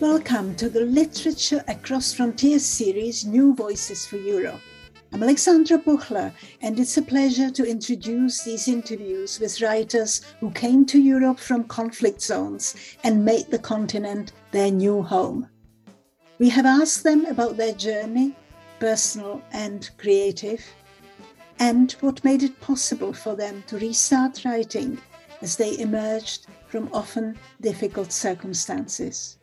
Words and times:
Welcome 0.00 0.54
to 0.56 0.68
the 0.68 0.82
Literature 0.82 1.64
Across 1.68 2.12
Frontiers 2.12 2.66
series 2.66 3.24
New 3.24 3.54
Voices 3.54 4.04
for 4.04 4.18
Europe. 4.18 4.60
I'm 5.10 5.22
Alexandra 5.22 5.78
Buchler, 5.78 6.34
and 6.60 6.78
it's 6.78 6.98
a 6.98 7.02
pleasure 7.02 7.50
to 7.52 7.64
introduce 7.64 8.44
these 8.44 8.68
interviews 8.68 9.40
with 9.40 9.62
writers 9.62 10.20
who 10.38 10.50
came 10.50 10.84
to 10.84 11.00
Europe 11.00 11.38
from 11.38 11.64
conflict 11.64 12.20
zones 12.20 12.74
and 13.04 13.24
made 13.24 13.46
the 13.46 13.58
continent 13.58 14.32
their 14.50 14.70
new 14.70 15.00
home. 15.00 15.48
We 16.38 16.50
have 16.50 16.66
asked 16.66 17.02
them 17.02 17.24
about 17.24 17.56
their 17.56 17.72
journey, 17.72 18.36
personal 18.78 19.40
and 19.52 19.88
creative, 19.96 20.62
and 21.58 21.92
what 22.00 22.22
made 22.22 22.42
it 22.42 22.60
possible 22.60 23.14
for 23.14 23.34
them 23.34 23.64
to 23.68 23.78
restart 23.78 24.44
writing 24.44 25.00
as 25.40 25.56
they 25.56 25.78
emerged 25.78 26.48
from 26.68 26.90
often 26.92 27.38
difficult 27.62 28.12
circumstances. 28.12 29.38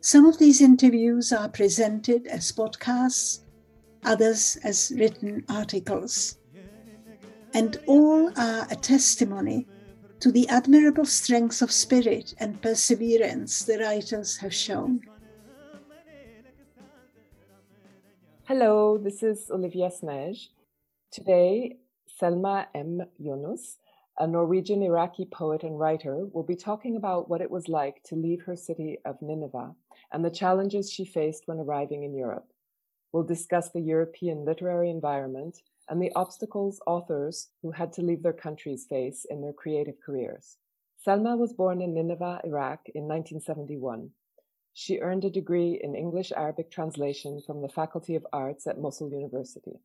Some 0.00 0.26
of 0.26 0.38
these 0.38 0.60
interviews 0.60 1.32
are 1.32 1.48
presented 1.48 2.28
as 2.28 2.52
podcasts, 2.52 3.40
others 4.04 4.56
as 4.62 4.92
written 4.96 5.44
articles, 5.48 6.38
and 7.52 7.76
all 7.88 8.28
are 8.38 8.68
a 8.70 8.76
testimony 8.76 9.66
to 10.20 10.30
the 10.30 10.48
admirable 10.48 11.04
strength 11.04 11.62
of 11.62 11.72
spirit 11.72 12.32
and 12.38 12.62
perseverance 12.62 13.64
the 13.64 13.78
writers 13.78 14.36
have 14.36 14.54
shown. 14.54 15.00
Hello, 18.44 18.98
this 18.98 19.24
is 19.24 19.50
Olivia 19.50 19.90
Snaije. 19.90 20.48
Today, 21.10 21.76
Selma 22.06 22.68
M. 22.72 23.02
Yonus, 23.18 23.78
a 24.16 24.28
Norwegian 24.28 24.82
Iraqi 24.82 25.24
poet 25.24 25.64
and 25.64 25.78
writer, 25.78 26.24
will 26.32 26.44
be 26.44 26.56
talking 26.56 26.96
about 26.96 27.28
what 27.28 27.40
it 27.40 27.50
was 27.50 27.68
like 27.68 28.00
to 28.04 28.14
leave 28.14 28.42
her 28.42 28.54
city 28.54 28.98
of 29.04 29.20
Nineveh 29.20 29.74
and 30.12 30.24
the 30.24 30.30
challenges 30.30 30.90
she 30.90 31.04
faced 31.04 31.46
when 31.46 31.58
arriving 31.58 32.02
in 32.04 32.14
Europe. 32.14 32.52
We'll 33.12 33.24
discuss 33.24 33.70
the 33.70 33.80
European 33.80 34.44
literary 34.44 34.90
environment 34.90 35.62
and 35.88 36.00
the 36.00 36.12
obstacles 36.14 36.80
authors 36.86 37.48
who 37.62 37.70
had 37.70 37.92
to 37.94 38.02
leave 38.02 38.22
their 38.22 38.32
countries 38.32 38.86
face 38.88 39.24
in 39.28 39.40
their 39.40 39.52
creative 39.52 39.98
careers. 40.04 40.58
Selma 40.98 41.36
was 41.36 41.52
born 41.52 41.80
in 41.80 41.94
Nineveh, 41.94 42.40
Iraq 42.44 42.80
in 42.94 43.04
1971. 43.04 44.10
She 44.74 44.98
earned 44.98 45.24
a 45.24 45.30
degree 45.30 45.80
in 45.82 45.94
English 45.94 46.32
Arabic 46.36 46.70
translation 46.70 47.40
from 47.40 47.62
the 47.62 47.68
Faculty 47.68 48.14
of 48.14 48.26
Arts 48.32 48.66
at 48.66 48.78
Mosul 48.78 49.10
University. 49.10 49.80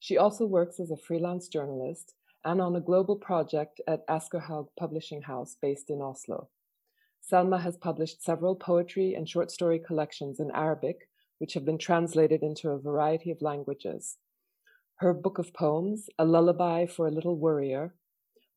She 0.00 0.18
also 0.18 0.44
works 0.44 0.80
as 0.80 0.90
a 0.90 0.96
freelance 0.96 1.48
journalist 1.48 2.14
and 2.44 2.60
on 2.60 2.76
a 2.76 2.80
global 2.80 3.16
project 3.16 3.80
at 3.86 4.06
Aschehoug 4.06 4.68
Publishing 4.78 5.22
House 5.22 5.56
based 5.62 5.88
in 5.88 6.02
Oslo. 6.02 6.48
Selma 7.26 7.58
has 7.58 7.78
published 7.78 8.22
several 8.22 8.54
poetry 8.54 9.14
and 9.14 9.26
short 9.26 9.50
story 9.50 9.78
collections 9.78 10.40
in 10.40 10.50
Arabic, 10.50 11.08
which 11.38 11.54
have 11.54 11.64
been 11.64 11.78
translated 11.78 12.42
into 12.42 12.68
a 12.68 12.78
variety 12.78 13.30
of 13.30 13.40
languages. 13.40 14.18
Her 14.96 15.14
book 15.14 15.38
of 15.38 15.54
poems, 15.54 16.10
A 16.18 16.26
Lullaby 16.26 16.84
for 16.84 17.06
a 17.06 17.10
Little 17.10 17.36
Worrier, 17.36 17.94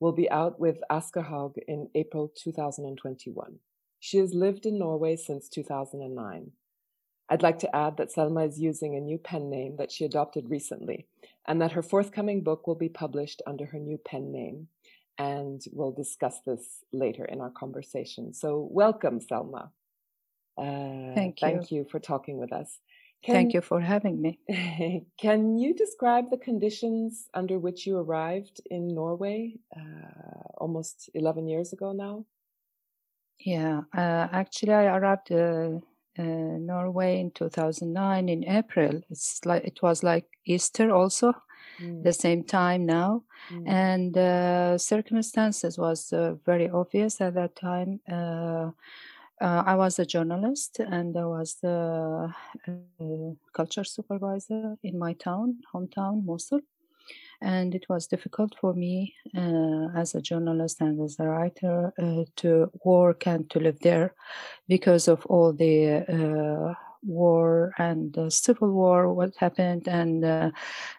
will 0.02 0.12
be 0.12 0.30
out 0.30 0.60
with 0.60 0.84
Aschehoug 0.92 1.54
in 1.66 1.90
April 1.96 2.30
2021. 2.36 3.60
She 4.02 4.18
has 4.18 4.34
lived 4.34 4.66
in 4.66 4.78
Norway 4.78 5.16
since 5.16 5.48
2009. 5.48 6.52
I'd 7.30 7.42
like 7.42 7.60
to 7.60 7.74
add 7.74 7.96
that 7.98 8.12
Selma 8.12 8.46
is 8.46 8.60
using 8.60 8.96
a 8.96 9.00
new 9.00 9.18
pen 9.18 9.50
name 9.50 9.78
that 9.78 9.94
she 9.94 10.04
adopted 10.04 10.50
recently, 10.50 11.08
and 11.48 11.62
that 11.62 11.72
her 11.72 11.82
forthcoming 11.82 12.44
book 12.44 12.68
will 12.68 12.76
be 12.76 12.90
published 12.90 13.42
under 13.48 13.66
her 13.68 13.80
new 13.80 13.98
pen 13.98 14.30
name. 14.34 14.68
And 15.18 15.62
we'll 15.72 15.92
discuss 15.92 16.40
this 16.46 16.84
later 16.94 17.26
in 17.26 17.42
our 17.42 17.50
conversation. 17.50 18.34
So, 18.34 18.68
welcome, 18.72 19.20
Selma. 19.20 19.72
Uh, 20.58 21.14
thank 21.16 21.42
you. 21.42 21.48
Thank 21.48 21.72
you 21.72 21.86
for 21.90 22.00
talking 22.00 22.38
with 22.38 22.52
us. 22.52 22.80
Can, 23.24 23.34
thank 23.34 23.54
you 23.54 23.62
for 23.62 23.82
having 23.82 24.22
me. 24.22 24.40
Can 25.20 25.58
you 25.58 25.74
describe 25.74 26.30
the 26.30 26.38
conditions 26.38 27.28
under 27.34 27.58
which 27.58 27.88
you 27.88 27.98
arrived 27.98 28.62
in 28.70 28.94
Norway 28.94 29.56
uh, 29.76 30.44
almost 30.58 31.10
11 31.14 31.48
years 31.48 31.74
ago 31.74 31.92
now? 31.94 32.26
Yeah, 33.40 33.82
uh, 33.96 34.28
actually, 34.32 34.74
I 34.74 34.86
arrived 34.98 35.32
uh, 35.32 35.80
uh, 36.18 36.24
Norway 36.24 37.20
in 37.20 37.32
2009 37.32 38.30
in 38.30 38.44
April. 38.48 39.02
It's 39.10 39.46
like 39.46 39.64
it 39.64 39.82
was 39.82 40.04
like 40.04 40.26
Easter 40.46 40.92
also, 40.92 41.34
mm. 41.82 42.04
the 42.04 42.14
same 42.14 42.44
time 42.44 42.86
now, 42.86 43.24
mm. 43.52 43.68
and 43.68 44.18
uh, 44.18 44.78
circumstances 44.78 45.78
was 45.78 46.14
uh, 46.14 46.36
very 46.46 46.70
obvious 46.70 47.22
at 47.22 47.34
that 47.36 47.56
time. 47.56 48.00
Uh, 48.10 48.72
uh, 49.40 49.64
I 49.66 49.76
was 49.76 50.00
a 50.00 50.06
journalist 50.06 50.80
and 50.80 51.16
I 51.16 51.26
was 51.26 51.58
the 51.62 52.34
uh, 52.68 53.34
culture 53.54 53.84
supervisor 53.84 54.78
in 54.82 54.98
my 54.98 55.14
town, 55.14 55.60
hometown, 55.72 56.26
Mosul 56.26 56.62
and 57.42 57.76
it 57.76 57.88
was 57.90 58.08
difficult 58.08 58.56
for 58.60 58.74
me 58.74 59.14
uh, 59.36 59.88
as 59.96 60.16
a 60.16 60.22
journalist 60.22 60.82
and 60.82 61.00
as 61.02 61.18
a 61.20 61.26
writer 61.26 61.94
uh, 62.00 62.24
to 62.36 62.72
work 62.84 63.28
and 63.28 63.50
to 63.50 63.60
live 63.60 63.80
there 63.82 64.14
because 64.68 65.08
of 65.08 65.26
all 65.28 65.54
the 65.54 66.04
uh, 66.10 66.74
war 67.04 67.74
and 67.78 68.14
the 68.14 68.30
civil 68.30 68.72
war 68.72 69.14
what 69.14 69.34
happened 69.38 69.88
and 69.88 70.26
uh, 70.26 70.52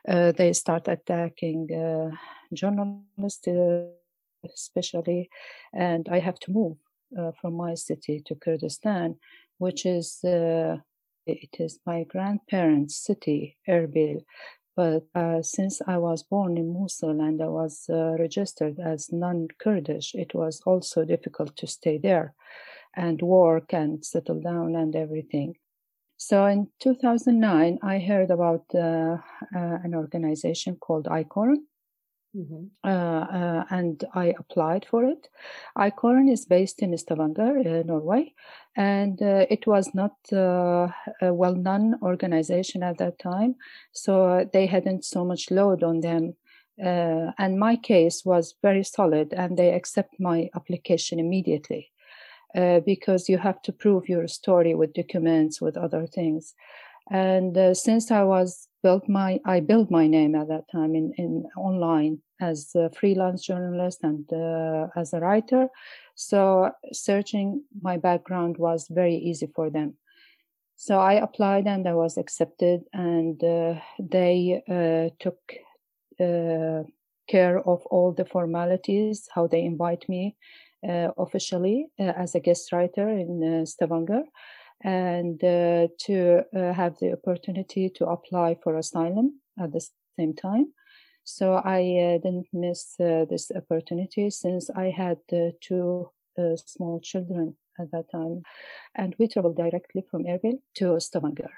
uh, 0.08 0.32
they 0.32 0.52
start 0.52 0.88
attacking 0.88 1.72
uh, 1.72 2.10
journalists 2.52 3.48
especially 4.54 5.28
and 5.72 6.08
i 6.10 6.18
have 6.18 6.38
to 6.38 6.52
move 6.52 6.76
from 7.40 7.54
my 7.54 7.74
city 7.74 8.22
to 8.24 8.34
kurdistan 8.34 9.16
which 9.58 9.84
is 9.84 10.20
it 11.28 11.56
is 11.60 11.78
my 11.84 12.04
grandparents' 12.04 12.96
city, 12.96 13.56
Erbil, 13.68 14.24
but 14.76 15.04
uh, 15.14 15.42
since 15.42 15.82
I 15.86 15.98
was 15.98 16.22
born 16.22 16.56
in 16.56 16.72
Mosul 16.72 17.20
and 17.20 17.42
I 17.42 17.48
was 17.48 17.84
uh, 17.90 18.16
registered 18.18 18.78
as 18.78 19.12
non 19.12 19.48
Kurdish, 19.58 20.14
it 20.14 20.34
was 20.34 20.62
also 20.64 21.04
difficult 21.04 21.56
to 21.56 21.66
stay 21.66 21.98
there 21.98 22.34
and 22.96 23.20
work 23.20 23.74
and 23.74 24.04
settle 24.04 24.40
down 24.40 24.76
and 24.76 24.94
everything. 24.94 25.56
So 26.18 26.44
in 26.46 26.68
2009, 26.80 27.78
I 27.82 27.98
heard 27.98 28.30
about 28.30 28.64
uh, 28.74 29.16
uh 29.56 29.78
an 29.84 29.94
organization 29.94 30.76
called 30.76 31.06
ICORN, 31.06 31.64
Mm-hmm. 32.36 32.66
Uh, 32.84 32.88
uh, 32.88 33.64
and 33.70 34.04
I 34.14 34.34
applied 34.38 34.84
for 34.84 35.02
it. 35.04 35.28
ICORN 35.76 36.28
is 36.28 36.44
based 36.44 36.82
in 36.82 36.96
Stavanger, 36.96 37.58
uh, 37.58 37.82
Norway, 37.84 38.34
and 38.76 39.20
uh, 39.22 39.46
it 39.48 39.66
was 39.66 39.94
not 39.94 40.12
uh, 40.32 40.88
a 41.22 41.32
well-known 41.32 41.98
organization 42.02 42.82
at 42.82 42.98
that 42.98 43.18
time, 43.18 43.56
so 43.92 44.46
they 44.52 44.66
hadn't 44.66 45.04
so 45.04 45.24
much 45.24 45.50
load 45.50 45.82
on 45.82 46.00
them. 46.00 46.34
Uh, 46.80 47.32
and 47.38 47.58
my 47.58 47.76
case 47.76 48.24
was 48.24 48.54
very 48.62 48.84
solid, 48.84 49.32
and 49.32 49.56
they 49.56 49.72
accept 49.72 50.20
my 50.20 50.50
application 50.54 51.18
immediately 51.18 51.90
because 52.54 53.28
you 53.28 53.38
have 53.38 53.60
to 53.62 53.72
prove 53.72 54.08
your 54.08 54.28
story 54.28 54.74
with 54.74 54.94
documents, 54.94 55.60
with 55.60 55.76
other 55.76 56.06
things. 56.06 56.54
And 57.10 57.76
since 57.76 58.10
I 58.10 58.22
was 58.22 58.68
built 58.82 59.08
my 59.08 59.40
I 59.44 59.60
built 59.60 59.90
my 59.90 60.06
name 60.06 60.34
at 60.34 60.48
that 60.48 60.70
time 60.70 60.94
in, 60.94 61.12
in 61.16 61.44
online 61.56 62.20
as 62.40 62.70
a 62.74 62.90
freelance 62.90 63.44
journalist 63.44 64.00
and 64.02 64.30
uh, 64.32 64.88
as 64.96 65.12
a 65.12 65.20
writer. 65.20 65.68
So 66.14 66.70
searching 66.92 67.64
my 67.82 67.96
background 67.96 68.56
was 68.58 68.88
very 68.88 69.16
easy 69.16 69.48
for 69.54 69.70
them. 69.70 69.94
So 70.76 70.98
I 71.00 71.14
applied 71.14 71.66
and 71.66 71.88
I 71.88 71.94
was 71.94 72.18
accepted, 72.18 72.82
and 72.92 73.42
uh, 73.42 73.80
they 73.98 74.62
uh, 74.68 75.10
took 75.18 75.38
uh, 76.20 76.84
care 77.28 77.58
of 77.58 77.84
all 77.86 78.12
the 78.12 78.24
formalities, 78.24 79.28
how 79.34 79.48
they 79.48 79.62
invite 79.62 80.08
me 80.08 80.36
uh, 80.36 80.67
officially 80.82 81.88
uh, 81.98 82.12
as 82.16 82.34
a 82.34 82.40
guest 82.40 82.72
writer 82.72 83.08
in 83.08 83.66
Stavanger 83.66 84.22
and 84.82 85.42
uh, 85.42 85.88
to 85.98 86.44
uh, 86.54 86.72
have 86.72 86.96
the 86.98 87.12
opportunity 87.12 87.88
to 87.90 88.06
apply 88.06 88.56
for 88.62 88.76
asylum 88.76 89.40
at 89.60 89.72
the 89.72 89.84
same 90.18 90.34
time. 90.34 90.72
So 91.24 91.54
I 91.54 91.80
uh, 91.80 92.18
didn't 92.18 92.48
miss 92.52 92.94
this 92.98 93.50
opportunity 93.54 94.30
since 94.30 94.70
I 94.70 94.90
had 94.90 95.18
two 95.60 96.10
small 96.56 97.00
children 97.00 97.56
at 97.78 97.90
that 97.90 98.10
time, 98.10 98.42
and 98.94 99.14
we 99.18 99.28
traveled 99.28 99.56
directly 99.56 100.04
from 100.10 100.24
Erbil 100.24 100.60
to 100.76 100.98
Stavanger. 101.00 101.50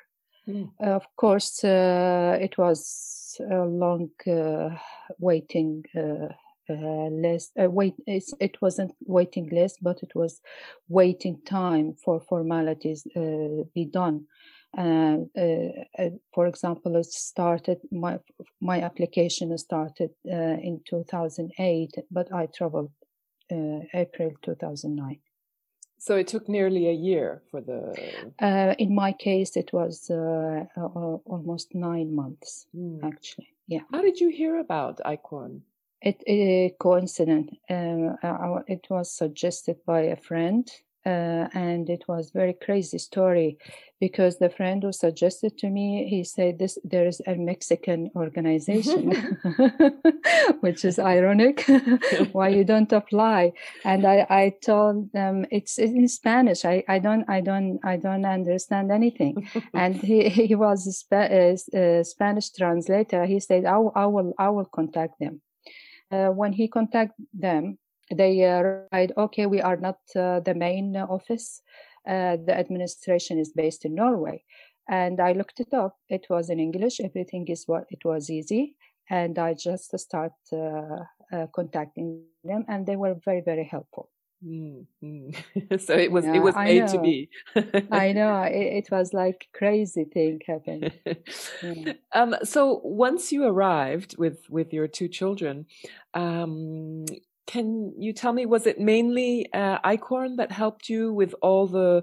Mm. 0.49 0.71
of 0.81 1.05
course, 1.17 1.63
it 1.63 2.59
was 2.59 3.41
a 3.41 3.65
long 3.65 4.11
waiting 5.19 5.85
uh, 5.95 6.35
list 6.73 7.53
uh, 7.61 7.71
wait 7.71 7.95
it 8.07 8.57
wasn't 8.61 8.93
waiting 9.07 9.49
list 9.51 9.79
but 9.83 10.03
it 10.03 10.15
was 10.15 10.41
waiting 10.89 11.41
time 11.45 11.95
for 12.05 12.21
formalities 12.21 13.07
uh, 13.17 13.65
be 13.75 13.85
done 13.85 14.25
uh, 14.79 15.17
uh, 15.37 16.11
for 16.35 16.47
example 16.47 16.97
it 16.97 17.07
started 17.07 17.79
my 17.91 18.19
my 18.61 18.81
application 18.81 19.57
started 19.59 20.11
uh, 20.31 20.57
in 20.63 20.81
2008 20.89 21.91
but 22.11 22.33
i 22.33 22.47
traveled 22.47 22.91
april 23.95 24.31
2009 24.43 25.19
So 26.01 26.17
it 26.17 26.29
took 26.29 26.49
nearly 26.49 26.89
a 26.89 26.93
year 26.93 27.43
for 27.51 27.61
the. 27.61 27.93
Uh, 28.41 28.75
in 28.79 28.95
my 28.95 29.13
case, 29.13 29.55
it 29.55 29.71
was 29.71 30.09
uh, 30.11 30.65
almost 31.27 31.75
nine 31.75 32.15
months, 32.15 32.67
mm. 32.75 33.05
actually. 33.05 33.53
Yeah. 33.69 33.83
How 33.93 34.01
did 34.01 34.19
you 34.19 34.31
hear 34.31 34.59
about 34.59 35.01
ICORN? 35.05 35.61
It, 36.03 36.23
it 36.27 36.79
coincident. 36.79 37.51
Uh, 37.69 38.63
it 38.67 38.87
was 38.89 39.13
suggested 39.13 39.77
by 39.87 40.03
a 40.03 40.17
friend 40.17 40.71
uh, 41.07 41.49
and 41.55 41.89
it 41.89 42.05
was 42.09 42.31
very 42.31 42.53
crazy 42.53 42.99
story 42.99 43.57
because 44.01 44.39
the 44.39 44.51
friend 44.51 44.83
who 44.83 44.93
suggested 44.93 45.57
to 45.57 45.69
me 45.71 46.07
he 46.07 46.23
said 46.23 46.59
this 46.59 46.79
there 46.85 47.07
is 47.07 47.23
a 47.27 47.35
mexican 47.37 48.11
organization 48.15 49.11
which 50.61 50.85
is 50.85 50.99
ironic 50.99 51.65
why 52.33 52.49
you 52.49 52.65
don't 52.65 52.93
apply? 52.93 53.53
And 53.85 54.07
i 54.07 54.27
i 54.29 54.55
told 54.63 55.13
them 55.13 55.47
it's 55.51 55.79
in 55.79 56.07
spanish. 56.09 56.65
I 56.65 56.85
i 56.89 56.99
don't 56.99 57.25
i 57.29 57.41
don't 57.41 57.81
i 57.83 57.97
don't 57.97 58.27
understand 58.27 58.93
anything. 58.93 59.49
And 59.73 59.97
he 59.97 60.29
he 60.29 60.55
was 60.55 60.87
a, 60.87 60.93
Sp- 60.93 61.33
a, 61.33 61.57
a 61.73 62.05
spanish 62.05 62.51
translator. 62.51 63.25
He 63.25 63.41
said 63.41 63.65
I, 63.65 63.77
I 63.77 64.07
will 64.07 64.35
i 64.39 64.51
will 64.51 64.67
contact 64.67 65.19
them 65.19 65.41
uh, 66.11 66.29
when 66.29 66.53
he 66.53 66.69
contacted 66.69 67.27
them 67.33 67.79
they 68.11 68.45
uh, 68.45 68.63
write, 68.93 69.13
okay, 69.17 69.47
we 69.47 69.61
are 69.61 69.77
not 69.77 69.99
uh, 70.17 70.41
the 70.41 70.55
main 70.55 70.97
office. 70.97 71.63
Uh, 72.09 72.37
the 72.45 72.57
administration 72.59 73.39
is 73.39 73.53
based 73.53 73.85
in 73.85 73.95
Norway. 73.95 74.43
And 74.89 75.21
I 75.21 75.33
looked 75.33 75.61
it 75.61 75.73
up. 75.73 75.97
It 76.09 76.27
was 76.29 76.51
in 76.51 76.59
English. 76.59 77.01
Everything 77.01 77.47
is 77.47 77.65
what 77.67 77.85
it 77.91 78.05
was 78.05 78.31
easy. 78.31 78.75
And 79.09 79.39
I 79.39 79.55
just 79.55 79.97
start 79.99 80.33
contacting 81.53 82.23
them, 82.45 82.65
and 82.69 82.87
they 82.87 82.97
were 82.97 83.17
very, 83.25 83.41
very 83.41 83.65
helpful. 83.65 84.09
Mm-hmm. 84.47 85.77
so 85.79 85.95
it 85.95 86.11
was 86.11 86.25
yeah, 86.25 86.35
it 86.35 86.39
was 86.39 86.55
made 86.55 86.89
to 86.89 87.01
be. 87.01 87.29
I 87.91 88.13
know 88.13 88.43
it, 88.43 88.85
it, 88.85 88.91
was 88.91 89.13
like 89.13 89.49
crazy 89.53 90.05
thing 90.05 90.41
happened. 90.47 90.93
Yeah. 91.63 91.93
Um, 92.13 92.35
so 92.43 92.81
once 92.83 93.33
you 93.33 93.45
arrived 93.45 94.17
with 94.19 94.49
with 94.51 94.73
your 94.73 94.89
two 94.89 95.09
children, 95.09 95.67
um, 96.15 97.05
can 97.47 97.93
you 97.99 98.13
tell 98.13 98.33
me 98.33 98.47
was 98.47 98.67
it 98.67 98.81
mainly 98.81 99.53
uh, 99.53 99.79
ICORN 99.85 100.37
that 100.37 100.51
helped 100.51 100.89
you 100.89 101.13
with 101.13 101.35
all 101.43 101.67
the 101.67 102.03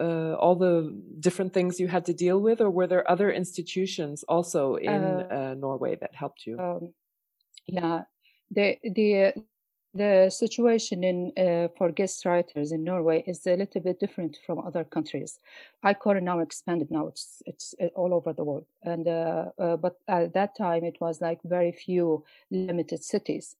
uh, 0.00 0.34
all 0.34 0.54
the 0.54 0.96
different 1.18 1.52
things 1.52 1.80
you 1.80 1.88
had 1.88 2.04
to 2.04 2.14
deal 2.14 2.38
with, 2.38 2.60
or 2.60 2.70
were 2.70 2.86
there 2.86 3.10
other 3.10 3.32
institutions 3.32 4.24
also 4.28 4.76
in 4.76 5.02
uh, 5.02 5.28
uh 5.30 5.54
Norway 5.58 5.96
that 5.96 6.14
helped 6.14 6.46
you? 6.46 6.58
Um, 6.58 6.94
yeah, 7.66 8.02
the 8.50 8.76
the 8.84 9.32
the 9.98 10.30
situation 10.30 11.04
in 11.04 11.32
uh, 11.36 11.68
for 11.76 11.92
guest 11.92 12.24
writers 12.24 12.72
in 12.72 12.84
Norway 12.84 13.22
is 13.26 13.46
a 13.46 13.56
little 13.56 13.82
bit 13.82 14.00
different 14.00 14.38
from 14.46 14.58
other 14.60 14.84
countries. 14.84 15.38
ICORN 15.84 16.24
now 16.24 16.38
expanded. 16.40 16.90
Now 16.90 17.08
it's 17.08 17.42
it's 17.44 17.74
uh, 17.82 17.86
all 17.94 18.14
over 18.14 18.32
the 18.32 18.44
world, 18.44 18.66
and 18.82 19.04
but 19.84 19.96
at 20.08 20.32
that 20.32 20.56
time 20.56 20.84
it 20.84 20.96
was 21.00 21.20
like 21.20 21.40
very 21.44 21.72
few 21.72 22.24
limited 22.50 23.04
cities 23.04 23.56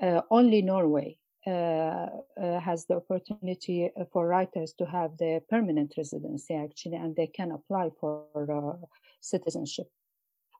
uh, 0.00 0.22
only 0.30 0.62
Norway 0.62 1.16
uh, 1.46 1.50
uh, 1.50 2.60
has 2.60 2.86
the 2.86 2.96
opportunity 2.96 3.90
for 4.12 4.26
writers 4.26 4.72
to 4.78 4.86
have 4.86 5.16
the 5.18 5.42
permanent 5.48 5.94
residency 5.96 6.54
actually, 6.54 6.96
and 6.96 7.14
they 7.16 7.26
can 7.26 7.52
apply 7.52 7.90
for 8.00 8.78
citizenship. 9.20 9.88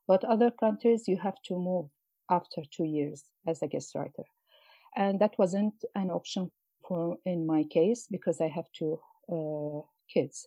But 0.06 0.24
other 0.24 0.50
countries, 0.50 1.08
you 1.08 1.16
have 1.18 1.40
to 1.44 1.54
move 1.54 1.86
after 2.30 2.62
two 2.70 2.84
years 2.84 3.24
as 3.46 3.62
a 3.62 3.66
guest 3.66 3.94
writer, 3.94 4.24
and 4.96 5.20
that 5.20 5.34
wasn't 5.38 5.74
an 5.94 6.10
option 6.10 6.50
for 6.86 7.16
in 7.24 7.46
my 7.46 7.64
case 7.64 8.06
because 8.10 8.40
I 8.40 8.48
have 8.48 8.66
two 8.72 8.98
kids, 10.12 10.46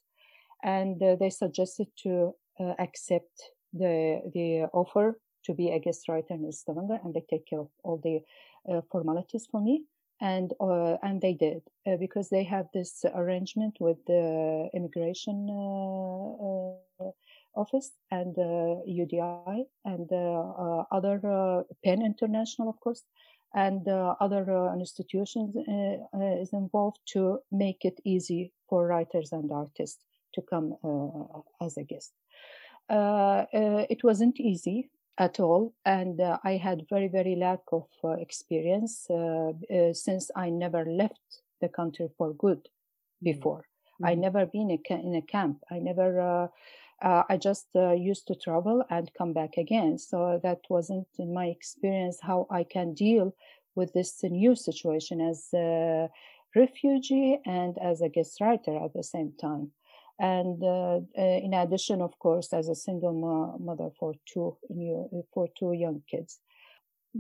and 0.64 1.00
they 1.20 1.30
suggested 1.30 1.88
to 2.04 2.36
accept 2.80 3.52
the 3.74 4.22
the 4.34 4.68
offer 4.74 5.18
to 5.46 5.54
be 5.54 5.70
a 5.72 5.80
guest 5.80 6.08
writer 6.08 6.34
in 6.34 6.52
Stavanger, 6.52 7.00
and 7.04 7.14
they 7.14 7.24
take 7.30 7.46
care 7.48 7.60
of 7.60 7.70
all 7.84 8.00
the 8.04 8.22
uh, 8.72 8.82
formalities 8.92 9.48
for 9.52 9.62
me. 9.62 9.84
And 10.22 10.54
uh, 10.62 10.96
and 11.04 11.22
they 11.22 11.34
did 11.34 11.64
uh, 11.86 11.98
because 12.00 12.30
they 12.30 12.44
have 12.44 12.68
this 12.74 13.04
arrangement 13.14 13.78
with 13.80 13.98
the 14.06 14.70
immigration 14.74 15.48
uh, 15.50 17.04
uh, 17.04 17.12
office 17.56 17.92
and 18.10 18.36
UDI 18.36 19.66
and 19.86 20.10
other 20.92 21.66
PEN 21.84 22.06
International, 22.06 22.70
of 22.70 22.80
course, 22.80 23.04
and 23.54 23.88
other 23.88 24.74
institutions 24.80 25.56
is 26.42 26.54
involved 26.54 27.00
to 27.06 27.40
make 27.52 27.86
it 27.86 28.00
easy 28.04 28.52
for 28.68 28.88
writers 28.88 29.32
and 29.32 29.52
artists 29.52 30.04
to 30.34 30.42
come 30.42 30.76
as 31.62 31.78
a 31.78 31.84
guest. 31.84 32.14
it 32.90 34.04
wasn't 34.04 34.40
easy 34.40 34.90
at 35.18 35.40
all 35.40 35.74
and 35.86 36.20
uh, 36.20 36.38
i 36.44 36.54
had 36.54 36.86
very 36.90 37.08
very 37.08 37.36
lack 37.36 37.60
of 37.72 37.86
uh, 38.04 38.12
experience 38.12 39.08
uh, 39.10 39.52
uh 39.72 39.94
since 39.94 40.32
i 40.36 40.50
never 40.50 40.86
left 40.86 41.42
the 41.62 41.70
country 41.70 42.08
for 42.18 42.34
good 42.34 42.58
mm-hmm. 42.58 43.32
before 43.32 43.60
mm-hmm. 43.60 44.06
i 44.06 44.16
never 44.16 44.46
been 44.46 44.72
in 44.72 45.16
a 45.16 45.22
camp 45.22 45.58
i 45.72 45.78
never 45.78 46.50
uh, 47.04 47.08
uh, 47.08 47.24
i 47.30 47.38
just 47.38 47.68
used 47.98 48.28
to 48.28 48.36
travel 48.36 48.84
and 48.90 49.12
come 49.18 49.34
back 49.34 49.58
again. 49.58 49.98
So 49.98 50.40
that 50.44 50.62
wasn't 50.70 51.08
in 51.20 51.34
my 51.34 51.48
experience 51.48 52.20
how 52.22 52.48
i 52.52 52.64
can 52.64 52.94
deal 52.94 53.36
with 53.76 53.94
this 53.94 54.24
new 54.24 54.56
situation 54.56 55.22
as 55.22 55.50
a 55.54 56.10
refugee 56.56 57.40
and 57.46 57.78
as 57.80 58.02
a 58.02 58.10
guest 58.10 58.40
writer 58.42 58.78
at 58.84 58.94
the 58.94 59.04
same 59.04 59.34
time. 59.42 59.72
And 60.20 60.64
uh, 60.64 61.00
uh, 61.18 61.40
in 61.46 61.54
addition, 61.54 62.02
of 62.02 62.18
course, 62.20 62.54
as 62.54 62.70
a 62.70 62.76
single 62.76 63.14
mo- 63.14 63.58
mother 63.60 63.90
for 64.00 64.14
two 64.32 64.58
new, 64.70 65.10
for 65.34 65.48
two 65.58 65.74
young 65.74 66.04
kids, 66.10 66.40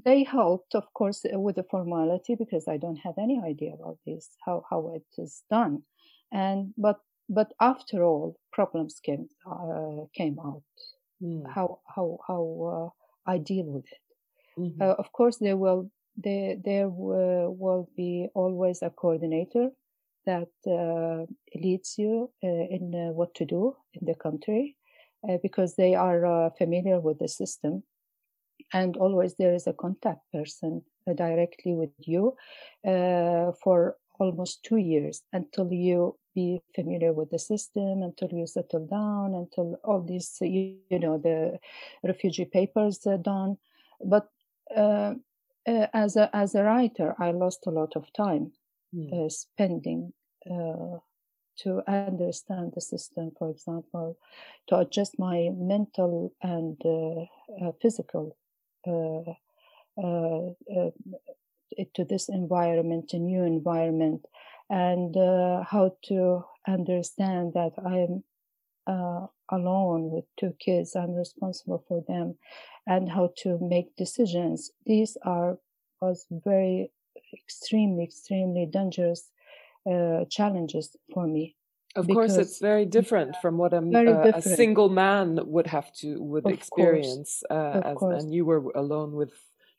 they 0.06 0.24
helped, 0.24 0.76
of 0.76 0.92
course, 0.94 1.26
uh, 1.26 1.40
with 1.40 1.56
the 1.56 1.64
formality 1.64 2.36
because 2.36 2.68
I 2.68 2.78
don't 2.78 2.98
have 2.98 3.16
any 3.18 3.42
idea 3.44 3.74
about 3.74 3.98
this 4.06 4.30
how 4.46 4.64
how 4.70 4.94
it 4.96 5.06
is 5.22 5.44
done, 5.50 5.84
and 6.32 6.74
but 6.78 7.00
but 7.34 7.54
after 7.60 8.04
all, 8.04 8.38
problems 8.52 9.00
came 9.00 9.28
uh, 9.46 10.06
came 10.14 10.38
out. 10.40 10.64
Mm. 11.22 11.44
How 11.54 11.80
how 11.96 12.20
how 12.28 12.44
uh, 12.74 13.32
I 13.32 13.38
deal 13.38 13.66
with 13.66 13.86
it. 13.92 14.04
Mm-hmm. 14.60 14.82
Uh, 14.82 14.96
of 15.00 15.12
course, 15.12 15.38
there 15.38 15.58
will 15.58 15.90
there 16.16 16.56
there 16.64 16.90
will 16.90 17.90
be 17.96 18.28
always 18.36 18.82
a 18.82 18.90
coordinator 18.90 19.70
that 20.25 20.50
uh, 20.68 21.25
leads 21.56 21.96
you 21.98 22.32
uh, 22.44 22.48
in 22.48 22.94
uh, 22.96 23.12
what 23.12 23.34
to 23.36 23.46
do 23.46 23.75
in 23.94 24.06
the 24.06 24.16
country 24.16 24.78
because 25.42 25.75
they 25.75 25.96
are 25.96 26.52
familiar 26.58 27.00
with 27.00 27.18
the 27.20 27.30
system 27.30 27.82
and 28.74 28.98
always 28.98 29.36
there 29.36 29.54
is 29.54 29.68
a 29.68 29.74
contact 29.74 30.20
person 30.34 30.82
directly 31.16 31.74
with 31.74 31.92
you 32.00 32.36
for 33.63 33.96
almost 34.20 34.62
two 34.63 34.75
years 34.75 35.22
until 35.32 35.72
you 35.72 36.18
be 36.36 36.62
familiar 36.75 37.13
with 37.13 37.30
the 37.30 37.40
system 37.40 38.02
until 38.04 38.30
you 38.32 38.48
settle 38.48 38.86
down 38.86 39.34
until 39.36 39.80
all 39.84 40.02
these 40.02 40.38
you, 40.42 40.78
you 40.90 41.00
know 41.00 41.18
the 41.18 41.60
refugee 42.04 42.46
papers 42.46 43.06
are 43.06 43.18
done 43.18 43.58
but 44.04 44.30
uh, 44.75 45.13
uh, 45.68 45.88
as 45.94 46.16
a 46.16 46.30
as 46.36 46.56
a 46.56 46.63
writer 46.63 47.16
i 47.20 47.32
lost 47.32 47.66
a 47.68 47.72
lot 47.72 47.96
of 47.96 48.12
time 48.13 48.52
mm. 48.96 49.25
uh, 49.25 49.30
spending 49.30 50.12
uh, 50.50 50.98
to 51.58 51.82
understand 51.88 52.74
the 52.74 52.82
system, 52.82 53.32
for 53.38 53.50
example, 53.50 54.18
to 54.68 54.78
adjust 54.78 55.20
my 55.20 55.50
mental 55.56 56.34
and 56.42 56.78
uh, 56.86 57.66
uh 57.66 57.72
physical 57.82 58.36
uh, 58.88 59.32
uh, 60.02 60.90
to 61.94 62.06
this 62.06 62.30
environment, 62.30 63.13
a 63.13 63.18
new 63.18 63.44
environment, 63.44 64.25
and 64.74 65.15
how 65.74 65.86
to 66.10 66.44
understand 66.68 67.53
that 67.53 67.74
I 67.94 67.96
am 68.08 68.24
uh, 68.88 69.27
alone 69.50 70.10
with 70.12 70.25
two 70.39 70.53
kids. 70.60 70.96
I'm 70.96 71.13
responsible 71.13 71.84
for 71.88 72.03
them, 72.08 72.36
and 72.88 73.10
how 73.10 73.34
to 73.44 73.60
make 73.62 73.96
decisions. 73.96 74.72
These 74.86 75.18
are 75.24 75.58
was 76.01 76.25
very 76.32 76.92
extremely, 77.34 78.03
extremely 78.03 78.65
dangerous 78.65 79.22
uh, 79.89 80.25
challenges 80.30 80.96
for 81.13 81.27
me. 81.27 81.56
Of 81.96 82.08
course, 82.08 82.36
it's 82.38 82.60
very 82.60 82.86
different 82.86 83.36
from 83.42 83.58
what 83.58 83.74
a, 83.74 83.77
uh, 83.77 84.32
a 84.34 84.42
single 84.42 84.89
man 84.89 85.39
would 85.46 85.68
have 85.68 85.94
to 86.01 86.22
would 86.22 86.46
of 86.48 86.51
experience, 86.51 87.44
uh, 87.50 87.82
as, 87.86 88.01
and 88.01 88.34
you 88.34 88.44
were 88.46 88.63
alone 88.75 89.12
with 89.13 89.34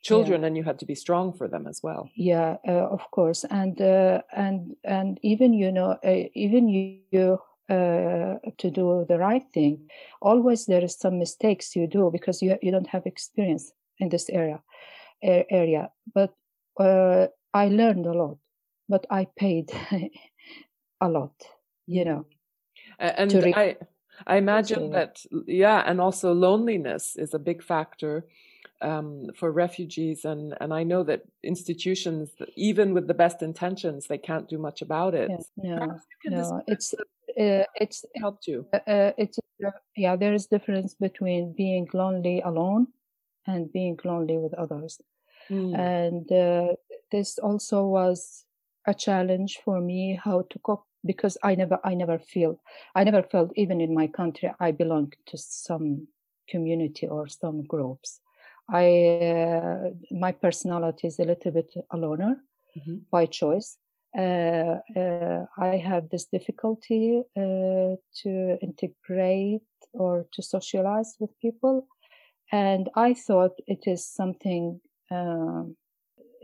children, 0.07 0.41
yeah. 0.41 0.47
and 0.47 0.57
you 0.57 0.63
had 0.63 0.79
to 0.79 0.85
be 0.85 0.95
strong 0.95 1.33
for 1.33 1.47
them 1.47 1.67
as 1.67 1.81
well. 1.83 2.09
Yeah, 2.15 2.57
uh, 2.67 2.87
of 2.97 3.01
course, 3.11 3.45
and 3.49 3.79
uh, 3.81 4.21
and 4.35 4.75
and 4.83 5.19
even 5.21 5.53
you 5.53 5.71
know, 5.71 5.97
even 6.33 6.67
you 6.69 7.39
uh, 7.69 8.35
to 8.57 8.69
do 8.69 9.05
the 9.09 9.17
right 9.17 9.45
thing 9.53 9.89
always 10.21 10.67
there 10.67 10.83
is 10.83 10.95
some 10.95 11.17
mistakes 11.17 11.75
you 11.75 11.87
do 11.87 12.11
because 12.11 12.39
you 12.45 12.57
you 12.61 12.71
don't 12.71 12.87
have 12.87 13.07
experience 13.07 13.73
in 13.97 14.09
this 14.09 14.29
area 14.29 14.61
area 15.23 15.89
but 16.13 16.31
uh, 16.79 17.25
i 17.55 17.67
learned 17.67 18.05
a 18.05 18.13
lot 18.13 18.37
but 18.87 19.05
I 19.09 19.27
paid 19.37 19.71
a 21.01 21.09
lot, 21.09 21.33
you 21.87 22.05
know. 22.05 22.25
And 22.99 23.33
re- 23.33 23.53
I, 23.55 23.77
I 24.27 24.37
imagine 24.37 24.91
that, 24.91 25.19
yeah, 25.47 25.83
and 25.85 25.99
also 25.99 26.33
loneliness 26.33 27.15
is 27.15 27.33
a 27.33 27.39
big 27.39 27.63
factor 27.63 28.25
um, 28.85 29.31
for 29.35 29.51
refugees, 29.51 30.25
and 30.25 30.55
and 30.61 30.73
I 30.73 30.83
know 30.83 31.03
that 31.03 31.23
institutions, 31.43 32.29
even 32.55 32.93
with 32.93 33.07
the 33.07 33.13
best 33.13 33.41
intentions, 33.41 34.07
they 34.07 34.17
can't 34.17 34.47
do 34.47 34.57
much 34.57 34.81
about 34.81 35.15
it. 35.15 35.29
Yeah, 35.61 35.85
no, 35.85 35.99
no, 36.25 36.61
it's 36.67 36.93
uh, 36.93 37.65
it's 37.83 38.05
helped 38.15 38.47
you. 38.47 38.65
Uh, 38.73 38.89
uh 38.89 39.11
it's 39.17 39.39
uh, 39.65 39.71
yeah, 39.97 40.15
there 40.15 40.33
is 40.33 40.45
difference 40.45 40.93
between 40.93 41.53
being 41.53 41.87
lonely 41.93 42.41
alone 42.41 42.87
and 43.47 43.71
being 43.73 43.97
lonely 44.05 44.37
with 44.37 44.53
others, 44.53 45.01
mm. 45.49 45.73
and 45.77 46.31
uh, 46.31 46.75
this 47.11 47.39
also 47.39 47.85
was 47.85 48.45
a 48.87 48.93
challenge 48.93 49.59
for 49.65 49.81
me 49.81 50.19
how 50.23 50.43
to 50.51 50.59
cope 50.59 50.85
because 51.03 51.37
I 51.43 51.55
never 51.55 51.79
I 51.83 51.95
never 51.95 52.19
feel 52.19 52.59
I 52.93 53.03
never 53.03 53.23
felt 53.23 53.51
even 53.55 53.81
in 53.81 53.93
my 53.93 54.07
country 54.07 54.51
I 54.59 54.71
belong 54.71 55.13
to 55.27 55.37
some 55.37 56.07
community 56.47 57.07
or 57.07 57.27
some 57.27 57.63
groups. 57.63 58.19
I 58.69 58.87
uh, 59.21 59.89
my 60.11 60.31
personality 60.31 61.07
is 61.07 61.19
a 61.19 61.23
little 61.25 61.51
bit 61.51 61.73
a 61.91 61.97
loner 61.97 62.37
mm-hmm. 62.77 62.97
by 63.11 63.25
choice. 63.25 63.77
Uh, 64.17 64.79
uh, 64.95 65.45
I 65.57 65.77
have 65.77 66.09
this 66.09 66.25
difficulty 66.25 67.21
uh, 67.35 67.95
to 68.21 68.57
integrate 68.61 69.61
or 69.93 70.25
to 70.31 70.41
socialize 70.41 71.15
with 71.19 71.37
people, 71.41 71.87
and 72.51 72.89
I 72.95 73.13
thought 73.13 73.59
it 73.67 73.83
is 73.85 74.07
something 74.07 74.79
um, 75.11 75.75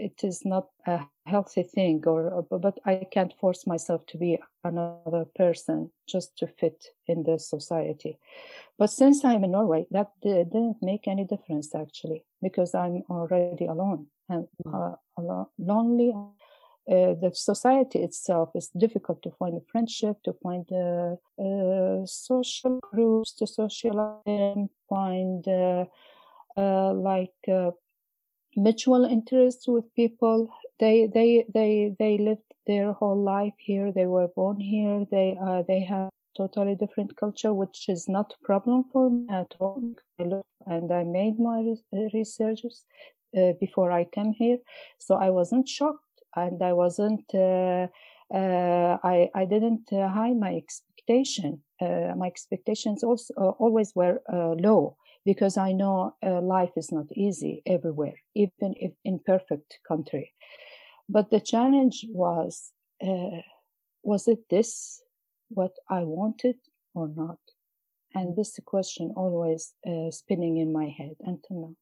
it 0.02 0.24
is 0.24 0.44
not 0.44 0.68
a 0.88 1.00
healthy 1.26 1.64
thing 1.64 2.04
or 2.08 2.46
but 2.50 2.80
i 2.86 2.96
can't 3.12 3.34
force 3.40 3.68
myself 3.68 4.06
to 4.08 4.18
be 4.18 4.40
another 4.64 5.26
person 5.36 5.90
just 6.08 6.36
to 6.38 6.48
fit 6.48 6.84
in 7.08 7.24
the 7.24 7.38
society 7.38 8.18
but 8.80 8.90
since 8.90 9.24
i'm 9.24 9.44
in 9.44 9.52
norway 9.52 9.86
that 9.92 10.10
didn't 10.22 10.78
make 10.82 11.08
any 11.08 11.24
difference 11.24 11.76
actually 11.76 12.26
because 12.42 12.74
i'm 12.74 13.04
already 13.10 13.66
alone 13.66 14.08
and 14.30 14.48
mm. 14.66 14.98
uh, 15.20 15.46
lonely 15.58 16.14
uh, 16.90 17.14
the 17.22 17.32
society 17.34 18.00
itself 18.00 18.50
is 18.56 18.70
difficult 18.76 19.22
to 19.22 19.32
find 19.38 19.56
a 19.56 19.62
friendship, 19.72 20.18
to 20.24 20.34
find 20.42 20.66
uh, 20.72 21.16
uh, 21.40 22.06
social 22.06 22.80
groups, 22.82 23.34
to 23.34 23.46
socialize, 23.46 24.24
and 24.26 24.68
find 24.90 25.48
uh, 25.48 25.86
uh, 26.58 26.92
like 26.94 27.38
uh, 27.48 27.70
mutual 28.56 29.06
interest 29.06 29.66
with 29.68 29.94
people. 29.96 30.50
They 30.80 31.08
they 31.08 31.46
they 31.54 31.96
they 32.00 32.18
lived 32.18 32.54
their 32.68 32.94
whole 32.94 33.22
life 33.22 33.54
here. 33.58 33.92
They 33.92 34.06
were 34.06 34.28
born 34.28 34.60
here. 34.60 35.06
They 35.10 35.38
uh, 35.42 35.64
they 35.68 35.82
have 35.82 36.10
totally 36.36 36.76
different 36.76 37.16
culture, 37.18 37.54
which 37.54 37.90
is 37.90 38.08
not 38.08 38.34
a 38.34 38.46
problem 38.46 38.86
for 38.92 39.10
me 39.10 39.28
at 39.30 39.56
all. 39.60 39.82
I 40.20 40.24
look, 40.24 40.46
and 40.66 40.92
I 40.92 41.04
made 41.04 41.40
my 41.40 41.76
researches 42.14 42.86
uh, 43.38 43.54
before 43.60 43.92
I 43.92 44.06
came 44.06 44.34
here, 44.34 44.58
so 44.98 45.16
I 45.16 45.30
wasn't 45.30 45.68
shocked, 45.68 46.22
and 46.36 46.62
I 46.62 46.74
wasn't. 46.74 47.26
Uh, 47.34 47.88
uh, 48.34 48.98
I 49.04 49.30
I 49.36 49.46
didn't 49.46 49.92
uh, 49.92 50.08
hide 50.08 50.38
my 50.38 50.56
expectation. 50.56 51.62
Uh, 51.82 52.14
my 52.16 52.28
expectations 52.28 53.04
also 53.04 53.34
uh, 53.38 53.50
always 53.60 53.94
were 53.96 54.22
low 54.30 54.96
because 55.26 55.58
I 55.58 55.72
know 55.72 56.16
uh, 56.26 56.42
life 56.42 56.72
is 56.76 56.92
not 56.92 57.06
easy 57.14 57.62
everywhere, 57.66 58.16
even 58.36 58.74
if 58.78 58.94
in 59.04 59.20
perfect 59.20 59.80
country. 59.88 60.34
But 61.08 61.30
the 61.30 61.40
challenge 61.40 62.06
was, 62.10 62.72
uh, 63.06 63.42
was 64.04 64.28
it 64.28 64.50
this 64.50 65.02
what 65.50 65.74
I 65.90 66.04
wanted 66.04 66.56
or 66.94 67.08
not? 67.08 67.38
And 68.14 68.36
this 68.36 68.60
question 68.66 69.14
always 69.16 69.74
uh, 69.88 70.12
spinning 70.12 70.58
in 70.58 70.74
my 70.74 70.88
head 70.98 71.16
until 71.22 71.62
now. 71.62 71.76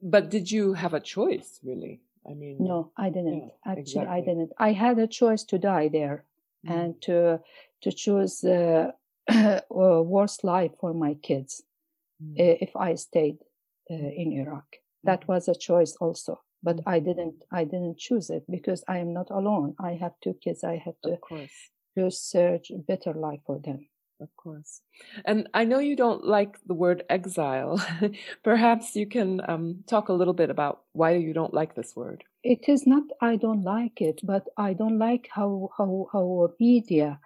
But 0.00 0.30
did 0.30 0.50
you 0.50 0.74
have 0.74 0.94
a 0.94 1.00
choice, 1.00 1.58
really? 1.62 2.00
I 2.28 2.34
mean, 2.34 2.58
no, 2.60 2.92
I 2.96 3.10
didn't. 3.10 3.38
Yeah, 3.38 3.48
Actually, 3.66 3.80
exactly. 3.80 4.12
I 4.12 4.20
didn't. 4.20 4.52
I 4.58 4.72
had 4.72 4.98
a 4.98 5.06
choice 5.06 5.42
to 5.44 5.58
die 5.58 5.88
there 5.88 6.24
mm. 6.66 6.72
and 6.72 7.02
to 7.02 7.40
to 7.82 7.92
choose 7.92 8.44
uh, 8.44 8.92
a 9.28 10.02
worse 10.02 10.44
life 10.44 10.72
for 10.80 10.94
my 10.94 11.14
kids 11.14 11.62
mm. 12.22 12.34
if 12.36 12.76
I 12.76 12.94
stayed 12.94 13.38
uh, 13.90 13.94
in 13.94 14.32
Iraq. 14.32 14.66
That 15.04 15.22
mm-hmm. 15.22 15.32
was 15.32 15.48
a 15.48 15.54
choice 15.54 15.96
also, 16.00 16.42
but 16.62 16.76
mm. 16.76 16.82
I 16.86 17.00
didn't. 17.00 17.42
I 17.52 17.64
didn't 17.64 17.98
choose 17.98 18.30
it 18.30 18.44
because 18.48 18.84
I 18.88 18.98
am 18.98 19.12
not 19.12 19.30
alone. 19.30 19.74
I 19.78 19.92
have 19.94 20.12
two 20.22 20.34
kids. 20.42 20.64
I 20.64 20.76
have 20.84 20.94
to 21.04 21.18
to 21.96 22.10
search 22.10 22.70
a 22.70 22.78
better 22.78 23.12
life 23.12 23.40
for 23.46 23.58
them. 23.58 23.88
Of 24.20 24.28
course. 24.36 24.82
And 25.24 25.48
I 25.54 25.64
know 25.64 25.78
you 25.78 25.96
don't 25.96 26.24
like 26.24 26.58
the 26.66 26.74
word 26.74 27.04
exile. 27.08 27.80
Perhaps 28.44 28.94
you 28.94 29.06
can 29.06 29.40
um, 29.48 29.82
talk 29.86 30.10
a 30.10 30.12
little 30.12 30.34
bit 30.34 30.50
about 30.50 30.82
why 30.92 31.12
you 31.12 31.32
don't 31.32 31.54
like 31.54 31.74
this 31.74 31.96
word. 31.96 32.22
It 32.44 32.68
is 32.68 32.86
not 32.86 33.04
I 33.22 33.36
don't 33.36 33.62
like 33.62 34.02
it, 34.02 34.20
but 34.22 34.46
I 34.58 34.74
don't 34.74 34.98
like 34.98 35.28
how 35.32 35.70
how 35.76 36.08
how 36.12 36.52
media 36.60 37.18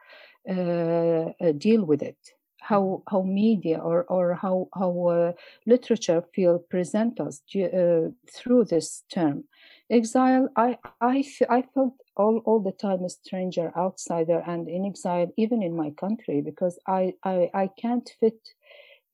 uh, 0.48 1.32
uh, 1.40 1.52
deal 1.58 1.84
with 1.84 2.02
it 2.02 2.18
how 2.68 3.02
how 3.10 3.22
media 3.22 3.78
or 3.78 4.04
or 4.04 4.34
how 4.34 4.68
how 4.74 4.92
uh, 5.08 5.32
literature 5.66 6.22
feel 6.34 6.58
present 6.58 7.20
us 7.20 7.42
uh, 7.56 8.08
through 8.34 8.64
this 8.64 9.04
term. 9.12 9.44
Exile 9.90 10.48
i 10.56 10.78
i 11.00 11.24
i 11.50 11.62
felt 11.74 11.94
all 12.16 12.38
all 12.46 12.60
the 12.60 12.72
time 12.72 13.04
a 13.04 13.10
stranger 13.10 13.72
outsider 13.76 14.42
and 14.46 14.68
in 14.68 14.86
exile 14.86 15.30
even 15.36 15.62
in 15.62 15.76
my 15.76 15.90
country 15.90 16.40
because 16.40 16.78
i 16.86 17.12
i, 17.22 17.50
I 17.52 17.66
can't 17.66 18.08
fit 18.18 18.40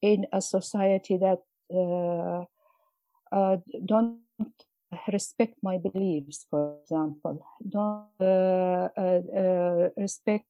in 0.00 0.26
a 0.32 0.40
society 0.40 1.18
that 1.18 1.40
uh, 1.74 2.44
uh 3.34 3.56
don't 3.84 4.20
respect 5.12 5.54
my 5.62 5.78
beliefs 5.78 6.46
for 6.50 6.76
example. 6.82 7.46
Don't 7.68 8.06
uh, 8.20 8.88
uh, 8.96 9.88
respect 9.96 10.46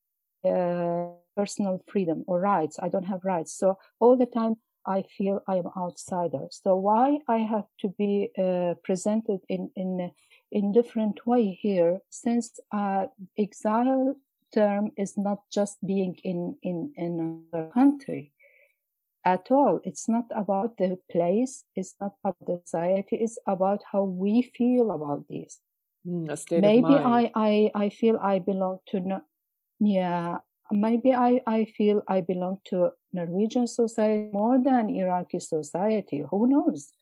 personal 1.37 1.83
freedom 1.87 2.25
or 2.27 2.41
rights. 2.41 2.79
I 2.81 2.89
don't 2.89 3.05
have 3.07 3.25
rights. 3.25 3.53
So 3.53 3.79
all 4.01 4.17
the 4.17 4.27
time 4.27 4.57
I 4.87 5.03
feel 5.03 5.43
I 5.47 5.57
am 5.57 5.69
outsider. 5.77 6.49
So 6.51 6.77
why 6.77 7.19
I 7.29 7.39
have 7.39 7.67
to 7.81 7.89
be 7.89 8.31
uh, 8.39 8.75
presented 8.83 9.41
in 9.49 9.71
in 9.77 10.11
in 10.51 10.73
different 10.73 11.27
way 11.27 11.59
here? 11.61 12.01
Since 12.11 12.61
uh, 12.73 13.07
exile 13.39 14.17
term 14.55 14.91
is 14.97 15.17
not 15.17 15.41
just 15.51 15.79
being 15.87 16.17
in 16.25 16.57
in 16.63 16.93
in 16.97 17.45
a 17.53 17.65
country 17.75 18.33
at 19.25 19.51
all. 19.51 19.81
It's 19.85 20.09
not 20.09 20.27
about 20.35 20.77
the 20.79 20.99
place. 21.11 21.65
It's 21.77 21.95
not 22.01 22.15
about 22.25 22.37
the 22.47 22.61
society. 22.65 23.17
It's 23.17 23.39
about 23.47 23.83
how 23.93 24.05
we 24.05 24.43
feel 24.43 24.91
about 24.91 25.27
this. 25.29 25.61
Mm, 26.07 26.27
Maybe 26.57 26.95
I, 26.99 27.31
I 27.35 27.71
I 27.75 27.89
feel 27.91 28.19
I 28.23 28.39
belong 28.39 28.79
to 28.89 29.01
no, 29.01 29.21
yeah 29.81 30.39
maybe 30.73 31.15
I, 31.15 31.41
I 31.47 31.65
feel 31.65 32.03
I 32.09 32.21
belong 32.21 32.59
to 32.67 32.91
Norwegian 33.13 33.67
society 33.67 34.31
more 34.33 34.59
than 34.63 34.91
Iraqi 34.91 35.41
society. 35.41 36.25
Who 36.31 36.49
knows? 36.49 36.93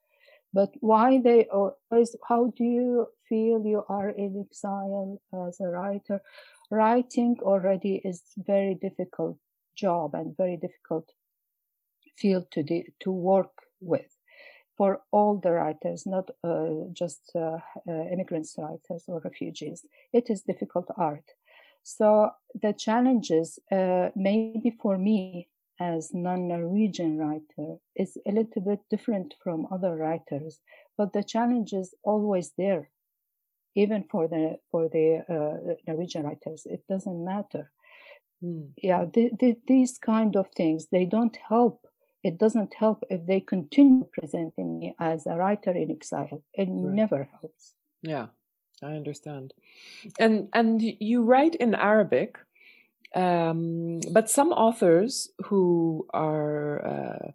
But 0.53 0.71
why 0.81 1.21
they 1.21 1.47
always, 1.47 2.17
how 2.29 2.53
do 2.57 2.65
you 2.65 3.09
feel 3.29 3.65
you 3.65 3.85
are 3.89 4.11
in 4.11 4.45
exile 4.49 5.21
as 5.47 5.61
a 5.61 5.69
writer? 5.69 6.23
Writing 6.71 7.37
already 7.43 8.01
is 8.05 8.23
very 8.37 8.75
difficult 8.75 9.37
job 9.77 10.15
and 10.15 10.37
very 10.37 10.57
difficult 10.57 11.13
field 12.17 12.51
to, 12.53 12.63
de- 12.63 12.93
to 13.01 13.11
work 13.11 13.53
with 13.81 14.17
for 14.77 15.03
all 15.11 15.37
the 15.37 15.51
writers, 15.51 16.07
not 16.07 16.31
uh, 16.45 16.69
just 16.93 17.33
uh, 17.35 17.59
uh, 17.89 18.05
immigrants 18.13 18.55
writers 18.57 19.05
or 19.09 19.21
refugees. 19.21 19.85
It 20.13 20.31
is 20.31 20.43
difficult 20.43 20.87
art. 20.97 21.25
So 21.89 22.33
the 22.55 22.75
challenges, 22.75 23.59
uh, 23.73 24.11
maybe 24.15 24.77
for 24.83 24.99
me 24.99 25.49
as 25.81 26.13
non-Norwegian 26.13 27.17
writer, 27.17 27.79
is 27.97 28.19
a 28.27 28.33
little 28.33 28.61
bit 28.61 28.81
different 28.91 29.35
from 29.43 29.67
other 29.71 29.97
writers, 29.97 30.61
but 30.99 31.15
the 31.15 31.25
challenge 31.25 31.73
is 31.73 31.95
always 32.03 32.53
there, 32.59 32.91
even 33.75 34.05
for 34.05 34.29
the 34.29 34.59
for 34.71 34.91
the 34.91 35.25
uh, 35.35 35.77
Norwegian 35.87 36.25
writers. 36.25 36.67
It 36.67 36.83
doesn't 36.91 37.25
matter. 37.25 37.73
Mm. 38.45 38.73
Yeah, 38.77 39.07
the, 39.07 39.31
the, 39.41 39.57
these 39.67 39.97
kind 39.97 40.37
of 40.37 40.47
things 40.55 40.89
they 40.93 41.07
don't 41.07 41.39
help. 41.49 41.87
It 42.23 42.37
doesn't 42.37 42.75
help 42.75 43.03
if 43.09 43.25
they 43.25 43.41
continue 43.41 44.05
presenting 44.13 44.79
me 44.79 44.95
as 45.01 45.27
a 45.27 45.37
writer 45.37 45.71
in 45.71 45.91
exile. 45.91 46.43
It 46.53 46.69
right. 46.69 46.95
never 47.01 47.31
helps. 47.41 47.75
Yeah. 48.03 48.27
I 48.83 48.93
understand. 48.95 49.55
And 50.19 50.49
and 50.53 50.83
you 50.83 51.23
write 51.23 51.55
in 51.55 51.75
Arabic, 51.75 52.39
um, 53.15 54.01
but 54.13 54.31
some 54.31 54.53
authors 54.53 55.31
who 55.47 56.07
are 56.13 56.87
uh, 56.87 57.31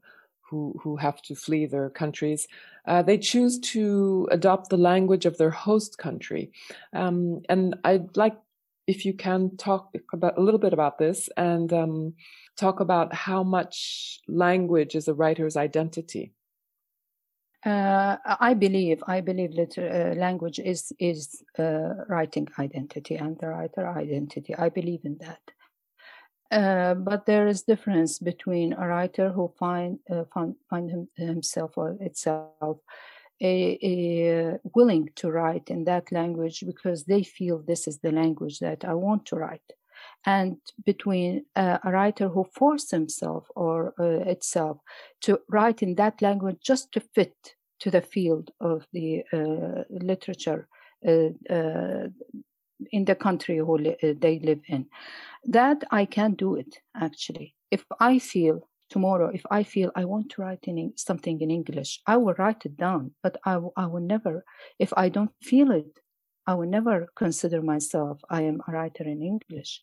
who 0.50 0.80
who 0.82 0.98
have 0.98 1.22
to 1.24 1.36
flee 1.36 1.66
their 1.66 1.90
countries, 1.90 2.48
uh, 2.86 3.02
they 3.02 3.18
choose 3.18 3.60
to 3.60 4.28
adopt 4.32 4.70
the 4.70 4.78
language 4.78 5.26
of 5.26 5.38
their 5.38 5.50
host 5.52 5.98
country. 5.98 6.52
Um, 6.94 7.42
and 7.50 7.76
I'd 7.84 8.16
like 8.16 8.38
if 8.88 9.06
you 9.06 9.14
can 9.14 9.56
talk 9.58 9.96
about 10.12 10.38
a 10.38 10.42
little 10.42 10.60
bit 10.60 10.74
about 10.74 10.98
this 10.98 11.30
and 11.38 11.72
um, 11.72 12.14
talk 12.58 12.80
about 12.80 13.14
how 13.14 13.44
much 13.44 14.20
language 14.28 14.96
is 14.96 15.08
a 15.08 15.14
writer's 15.14 15.56
identity. 15.56 16.34
Uh, 17.66 18.18
I 18.40 18.54
believe 18.54 19.02
I 19.08 19.22
believe 19.22 19.52
liter- 19.52 20.12
uh, 20.12 20.16
language 20.16 20.60
is 20.60 20.92
is 21.00 21.42
uh, 21.58 22.06
writing 22.10 22.48
identity 22.60 23.16
and 23.16 23.38
the 23.40 23.48
writer 23.48 23.88
identity. 23.88 24.54
I 24.56 24.70
believe 24.70 25.06
in 25.06 25.18
that. 25.20 25.42
Uh, 26.52 26.94
but 26.94 27.26
there 27.26 27.48
is 27.48 27.64
difference 27.64 28.20
between 28.20 28.74
a 28.74 28.88
writer 28.88 29.32
who 29.32 29.48
find 29.58 30.00
uh, 30.10 30.26
find, 30.34 30.56
find 30.70 30.90
him, 30.90 31.08
himself 31.16 31.78
or 31.78 31.98
itself 32.02 32.80
a, 33.42 33.80
a 33.82 34.60
willing 34.76 35.10
to 35.16 35.32
write 35.32 35.70
in 35.70 35.86
that 35.86 36.12
language 36.12 36.64
because 36.66 37.06
they 37.06 37.24
feel 37.24 37.60
this 37.60 37.88
is 37.88 38.00
the 38.00 38.12
language 38.12 38.60
that 38.60 38.86
I 38.86 38.94
want 38.94 39.26
to 39.28 39.36
write, 39.36 39.74
and 40.26 40.58
between 40.86 41.46
uh, 41.56 41.80
a 41.84 41.92
writer 41.92 42.30
who 42.30 42.46
forces 42.56 42.92
himself 42.92 43.46
or 43.56 43.94
uh, 44.00 44.30
itself 44.30 44.78
to 45.22 45.40
write 45.50 45.82
in 45.84 45.96
that 45.96 46.22
language 46.22 46.58
just 46.64 46.92
to 46.94 47.02
fit 47.16 47.36
to 47.80 47.92
the 47.92 48.02
field 48.02 48.52
of 48.62 48.86
the 48.94 49.24
uh, 49.34 49.84
literature 49.90 50.68
uh, 51.08 51.30
uh, 51.54 52.08
in 52.92 53.06
the 53.06 53.16
country 53.16 53.58
who 53.58 53.78
li- 53.78 53.98
uh, 54.04 54.14
they 54.20 54.40
live 54.40 54.62
in. 54.68 54.86
That 55.46 55.84
I 55.92 56.06
can 56.06 56.34
do 56.34 56.56
it 56.56 56.78
actually. 56.96 57.56
If 57.72 57.86
I 58.00 58.20
feel 58.20 58.70
tomorrow, 58.90 59.32
if 59.34 59.44
I 59.52 59.64
feel 59.64 59.92
I 59.96 60.06
want 60.06 60.30
to 60.32 60.42
write 60.42 60.66
in 60.66 60.94
something 60.96 61.42
in 61.42 61.52
English, 61.52 62.02
I 62.08 62.18
will 62.18 62.36
write 62.38 62.66
it 62.66 62.78
down. 62.78 63.12
But 63.24 63.38
I, 63.46 63.54
w- 63.54 63.74
I 63.76 63.88
will 63.88 64.02
never, 64.02 64.46
if 64.80 64.94
I 64.96 65.10
don't 65.10 65.32
feel 65.42 65.72
it, 65.72 66.00
I 66.48 66.54
will 66.56 66.70
never 66.70 67.08
consider 67.16 67.62
myself 67.62 68.22
I 68.30 68.44
am 68.44 68.62
a 68.68 68.72
writer 68.72 69.04
in 69.04 69.22
English. 69.22 69.82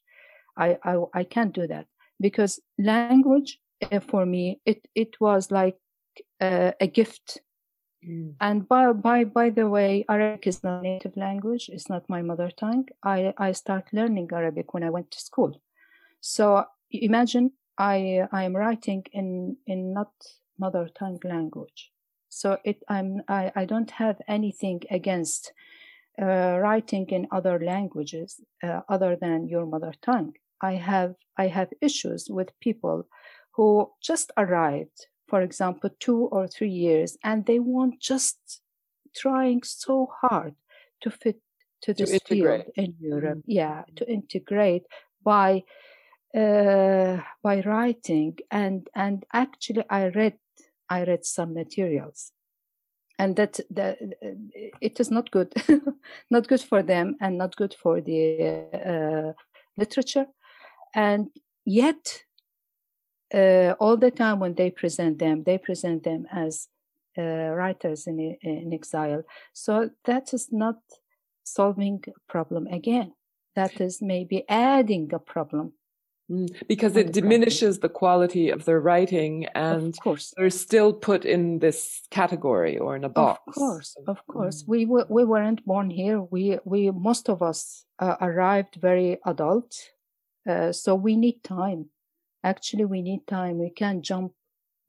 I, 0.57 0.79
I, 0.85 1.03
I 1.15 1.25
can't 1.25 1.55
do 1.55 1.67
that 1.67 1.87
because 2.21 2.61
language 2.79 3.59
uh, 3.91 4.01
for 4.01 4.27
me 4.27 4.61
it 4.67 4.87
it 4.95 5.21
was 5.21 5.51
like 5.51 5.77
uh, 6.41 6.73
a 6.81 6.87
gift. 6.87 7.41
Mm. 8.07 8.35
And 8.41 8.67
by, 8.69 8.93
by 8.93 9.25
by 9.25 9.51
the 9.51 9.69
way, 9.69 10.05
Arabic 10.09 10.47
is 10.47 10.63
not 10.65 10.83
native 10.83 11.17
language. 11.17 11.69
It's 11.73 11.89
not 11.89 12.09
my 12.09 12.23
mother 12.23 12.51
tongue. 12.51 12.89
I 13.03 13.35
I 13.37 13.53
start 13.53 13.89
learning 13.93 14.31
Arabic 14.33 14.73
when 14.75 14.83
I 14.83 14.91
went 14.91 15.11
to 15.11 15.21
school. 15.21 15.61
So 16.21 16.65
imagine 16.91 17.53
I 17.79 18.27
I 18.33 18.45
am 18.45 18.57
writing 18.57 19.05
in 19.13 19.57
in 19.67 19.93
not 19.93 20.13
mother 20.59 20.89
tongue 20.95 21.21
language. 21.25 21.93
So 22.29 22.59
it 22.65 22.83
I'm 22.89 23.23
I, 23.29 23.53
I 23.55 23.65
don't 23.65 23.91
have 23.93 24.21
anything 24.29 24.83
against 24.91 25.53
uh, 26.21 26.59
writing 26.61 27.07
in 27.11 27.27
other 27.31 27.59
languages 27.59 28.41
uh, 28.63 28.81
other 28.89 29.17
than 29.17 29.49
your 29.49 29.67
mother 29.67 29.93
tongue. 30.03 30.35
I 30.61 30.75
have 30.75 31.15
I 31.37 31.47
have 31.49 31.69
issues 31.81 32.29
with 32.31 32.59
people 32.61 33.09
who 33.53 33.91
just 34.03 34.31
arrived, 34.37 35.07
for 35.29 35.41
example, 35.43 35.91
two 35.99 36.29
or 36.33 36.47
three 36.47 36.71
years, 36.71 37.17
and 37.25 37.47
they 37.47 37.59
want 37.59 38.01
just 38.01 38.63
trying 39.15 39.63
so 39.63 40.09
hard 40.21 40.55
to 41.01 41.11
fit 41.11 41.41
to 41.83 41.95
To 41.95 42.07
field 42.07 42.65
in 42.77 42.95
Europe. 43.01 43.39
Mhm. 43.39 43.45
Yeah, 43.47 43.85
to 43.97 44.05
integrate 44.09 44.85
by 45.23 45.65
uh, 46.35 47.19
by 47.43 47.61
writing 47.63 48.39
and 48.51 48.89
and 48.95 49.25
actually 49.33 49.85
I 49.91 50.09
read 50.09 50.39
I 50.89 51.05
read 51.05 51.25
some 51.25 51.55
materials 51.55 52.33
and 53.21 53.37
that 53.37 53.61
that 53.71 53.99
it 54.81 55.01
is 55.01 55.11
not 55.11 55.31
good 55.31 55.53
not 56.31 56.49
good 56.49 56.63
for 56.71 56.83
them 56.83 57.17
and 57.21 57.39
not 57.39 57.57
good 57.57 57.75
for 57.83 58.01
the 58.01 58.21
uh, 58.93 59.33
literature 59.77 60.27
and 60.95 61.29
yet 61.65 62.25
uh, 63.35 63.73
all 63.79 63.97
the 63.97 64.11
time 64.11 64.41
when 64.41 64.55
they 64.55 64.71
present 64.71 65.19
them 65.19 65.45
they 65.45 65.59
present 65.59 66.03
them 66.03 66.27
as 66.33 66.69
uh, 67.19 67.51
writers 67.59 68.07
in, 68.07 68.19
in 68.43 68.73
exile 68.73 69.23
so 69.53 69.91
that 70.05 70.33
is 70.33 70.49
not 70.51 70.79
solving 71.45 72.01
a 72.09 72.33
problem 72.33 72.67
again 72.69 73.13
that 73.57 73.81
is 73.81 74.01
maybe 74.01 74.45
adding 74.49 75.11
a 75.13 75.19
problem. 75.19 75.73
Because 76.69 76.97
it 76.97 77.13
diminishes 77.13 77.81
the 77.81 77.89
quality 77.89 78.51
of 78.51 78.65
their 78.65 78.81
writing 78.81 79.47
and 79.55 79.89
of 79.89 80.01
course 80.01 80.33
they're 80.37 80.51
still 80.51 80.93
put 80.93 81.25
in 81.25 81.59
this 81.59 82.03
category 82.11 82.79
or 82.79 82.95
in 82.95 83.05
a 83.05 83.09
box. 83.09 83.41
Of 83.49 83.55
course, 83.55 83.97
of 84.07 84.27
course. 84.29 84.63
Mm. 84.63 84.69
We 84.69 84.87
were, 84.87 85.07
we 85.09 85.25
weren't 85.25 85.65
born 85.67 85.91
here. 85.91 86.23
We 86.23 86.59
we 86.65 86.91
most 86.93 87.29
of 87.29 87.43
us 87.43 87.85
uh, 87.99 88.17
arrived 88.21 88.77
very 88.77 89.19
adult, 89.27 89.75
uh, 90.49 90.71
so 90.73 90.95
we 90.95 91.17
need 91.17 91.43
time. 91.43 91.87
Actually, 92.45 92.85
we 92.85 93.03
need 93.03 93.27
time. 93.27 93.59
We 93.59 93.71
can't 93.71 94.03
jump 94.03 94.33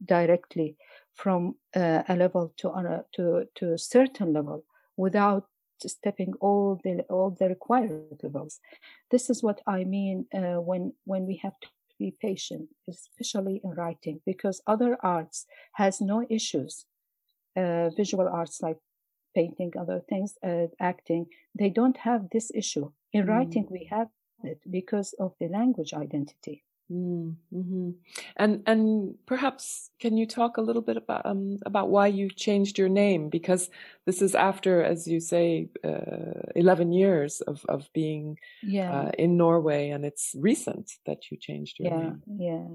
directly 0.05 0.77
from 1.15 1.55
uh, 1.75 2.03
a 2.07 2.15
level 2.15 2.53
to 2.57 2.69
a 2.69 3.03
to 3.13 3.45
to 3.55 3.73
a 3.73 3.77
certain 3.77 4.33
level 4.33 4.63
without 4.95 5.45
stepping 5.89 6.33
all 6.41 6.79
the 6.83 7.01
all 7.09 7.31
the 7.31 7.49
required 7.49 8.19
levels. 8.23 8.59
This 9.09 9.29
is 9.29 9.43
what 9.43 9.61
I 9.67 9.83
mean 9.83 10.25
uh, 10.33 10.59
when 10.61 10.93
when 11.05 11.25
we 11.25 11.37
have 11.43 11.59
to 11.61 11.67
be 11.99 12.15
patient, 12.19 12.69
especially 12.89 13.61
in 13.63 13.71
writing, 13.71 14.21
because 14.25 14.61
other 14.67 14.97
arts 15.03 15.45
has 15.73 16.01
no 16.01 16.25
issues 16.29 16.85
uh, 17.55 17.89
visual 17.95 18.27
arts 18.27 18.61
like 18.61 18.77
painting, 19.35 19.71
other 19.79 20.01
things, 20.09 20.35
uh, 20.43 20.67
acting, 20.79 21.25
they 21.57 21.69
don't 21.69 21.97
have 21.97 22.29
this 22.31 22.51
issue. 22.53 22.91
In 23.13 23.25
Mm. 23.25 23.29
writing, 23.29 23.67
we 23.69 23.85
have 23.89 24.09
it 24.43 24.59
because 24.69 25.13
of 25.19 25.35
the 25.39 25.47
language 25.47 25.93
identity. 25.93 26.63
Mm, 26.91 27.35
hmm 27.51 27.91
And 28.35 28.63
and 28.65 29.15
perhaps 29.25 29.91
can 29.99 30.17
you 30.17 30.25
talk 30.27 30.57
a 30.57 30.61
little 30.61 30.81
bit 30.81 30.97
about 30.97 31.25
um, 31.25 31.57
about 31.65 31.89
why 31.89 32.07
you 32.07 32.29
changed 32.29 32.77
your 32.77 32.89
name? 32.89 33.29
Because 33.29 33.69
this 34.05 34.21
is 34.21 34.35
after, 34.35 34.83
as 34.83 35.07
you 35.07 35.19
say, 35.21 35.69
uh, 35.85 36.51
eleven 36.55 36.91
years 36.91 37.41
of 37.41 37.63
of 37.69 37.89
being 37.93 38.37
Yeah, 38.61 38.91
uh, 38.93 39.11
in 39.17 39.37
Norway, 39.37 39.89
and 39.91 40.03
it's 40.05 40.35
recent 40.37 40.91
that 41.05 41.31
you 41.31 41.37
changed 41.37 41.79
your 41.79 41.89
yeah, 41.89 42.01
name. 42.01 42.23
yeah, 42.37 42.67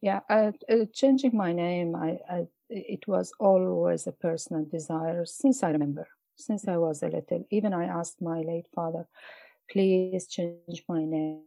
yeah. 0.00 0.20
Uh, 0.30 0.52
uh, 0.70 0.86
changing 0.92 1.36
my 1.36 1.52
name, 1.52 1.96
I, 1.96 2.18
I, 2.30 2.46
it 2.70 3.08
was 3.08 3.32
always 3.40 4.06
a 4.06 4.12
personal 4.12 4.64
desire 4.64 5.24
since 5.26 5.62
I 5.64 5.70
remember, 5.70 6.06
since 6.36 6.68
I 6.68 6.76
was 6.76 7.02
a 7.02 7.08
little. 7.08 7.44
Even 7.50 7.72
I 7.74 7.86
asked 7.86 8.22
my 8.22 8.40
late 8.42 8.68
father, 8.74 9.08
please 9.70 10.26
change 10.28 10.84
my 10.88 11.04
name. 11.04 11.42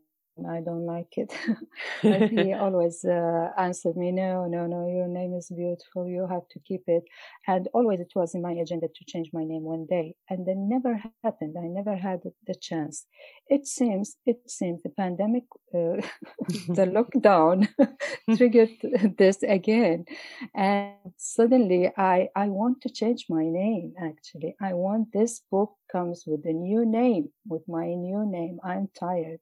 I 0.49 0.61
don't 0.61 0.85
like 0.85 1.17
it. 1.17 1.33
but 2.03 2.29
he 2.29 2.53
always 2.65 3.03
uh, 3.03 3.49
answered 3.57 3.97
me, 3.97 4.11
no, 4.11 4.45
no, 4.45 4.65
no, 4.65 4.87
your 4.87 5.07
name 5.07 5.33
is 5.33 5.51
beautiful. 5.55 6.07
You 6.07 6.27
have 6.27 6.47
to 6.51 6.59
keep 6.59 6.83
it. 6.87 7.03
And 7.47 7.67
always 7.73 7.99
it 7.99 8.11
was 8.15 8.33
in 8.33 8.41
my 8.41 8.53
agenda 8.53 8.87
to 8.87 9.05
change 9.05 9.29
my 9.33 9.43
name 9.43 9.63
one 9.63 9.85
day. 9.89 10.15
And 10.29 10.45
then 10.45 10.69
never 10.69 11.01
happened. 11.23 11.55
I 11.57 11.67
never 11.67 11.95
had 11.95 12.21
the 12.47 12.55
chance. 12.55 13.05
It 13.47 13.67
seems, 13.67 14.15
it 14.25 14.49
seems 14.49 14.81
the 14.83 14.89
pandemic, 14.89 15.43
uh, 15.73 15.99
the 16.67 16.87
lockdown 16.87 17.67
triggered 18.37 19.15
this 19.17 19.43
again. 19.43 20.05
And 20.55 20.95
suddenly 21.17 21.91
I, 21.97 22.29
I 22.35 22.47
want 22.47 22.81
to 22.81 22.89
change 22.89 23.25
my 23.29 23.43
name 23.43 23.93
actually. 24.01 24.55
I 24.61 24.73
want 24.73 25.09
this 25.13 25.41
book 25.51 25.73
comes 25.91 26.23
with 26.25 26.45
a 26.45 26.53
new 26.53 26.85
name, 26.85 27.29
with 27.47 27.63
my 27.67 27.93
new 27.93 28.25
name. 28.25 28.59
I'm 28.63 28.89
tired 28.97 29.39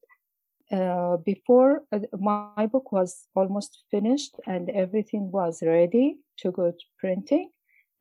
uh, 0.71 1.17
before 1.17 1.83
uh, 1.91 1.99
my 2.19 2.67
book 2.67 2.91
was 2.91 3.27
almost 3.35 3.83
finished 3.89 4.35
and 4.45 4.69
everything 4.69 5.31
was 5.31 5.63
ready 5.63 6.17
to 6.37 6.51
go 6.51 6.71
to 6.71 6.85
printing. 6.99 7.49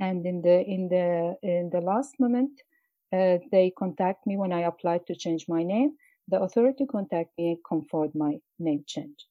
And 0.01 0.25
in 0.27 0.43
the 0.43 0.65
in 0.65 0.89
the 0.89 1.37
in 1.43 1.71
the 1.71 1.81
last 1.81 2.21
moment 2.21 2.61
uh, 3.13 3.39
they 3.51 3.73
contact 3.77 4.27
me 4.27 4.37
when 4.37 4.53
i 4.53 4.61
applied 4.61 5.07
to 5.07 5.17
change 5.17 5.47
my 5.49 5.63
name. 5.63 5.97
The 6.29 6.41
authority 6.41 6.85
contact 6.85 7.31
me 7.39 7.49
and 7.49 7.59
confirmed 7.67 8.15
my 8.15 8.39
name 8.59 8.85
change. 8.87 9.27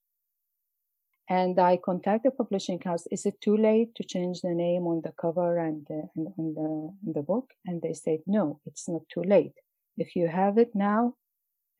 And 1.30 1.60
i 1.60 1.78
contact 1.78 2.23
the 2.23 2.32
publishing 2.32 2.82
house 2.82 3.06
is 3.12 3.26
it 3.26 3.39
too 3.39 3.56
late 3.56 3.93
to 3.95 4.04
change 4.04 4.41
the 4.41 4.56
name 4.56 4.88
on 4.88 5.02
the 5.04 5.13
cover 5.21 5.60
and 5.60 5.86
the, 5.88 6.10
and, 6.15 6.28
and 6.38 6.56
the, 6.58 7.12
the 7.13 7.21
book? 7.21 7.52
And 7.65 7.82
they 7.82 7.93
said 7.93 8.19
no 8.26 8.60
it's 8.65 8.89
not 8.89 9.04
too 9.13 9.23
late. 9.23 9.54
If 9.95 10.15
you 10.15 10.28
have 10.28 10.58
it 10.58 10.71
now 10.73 11.13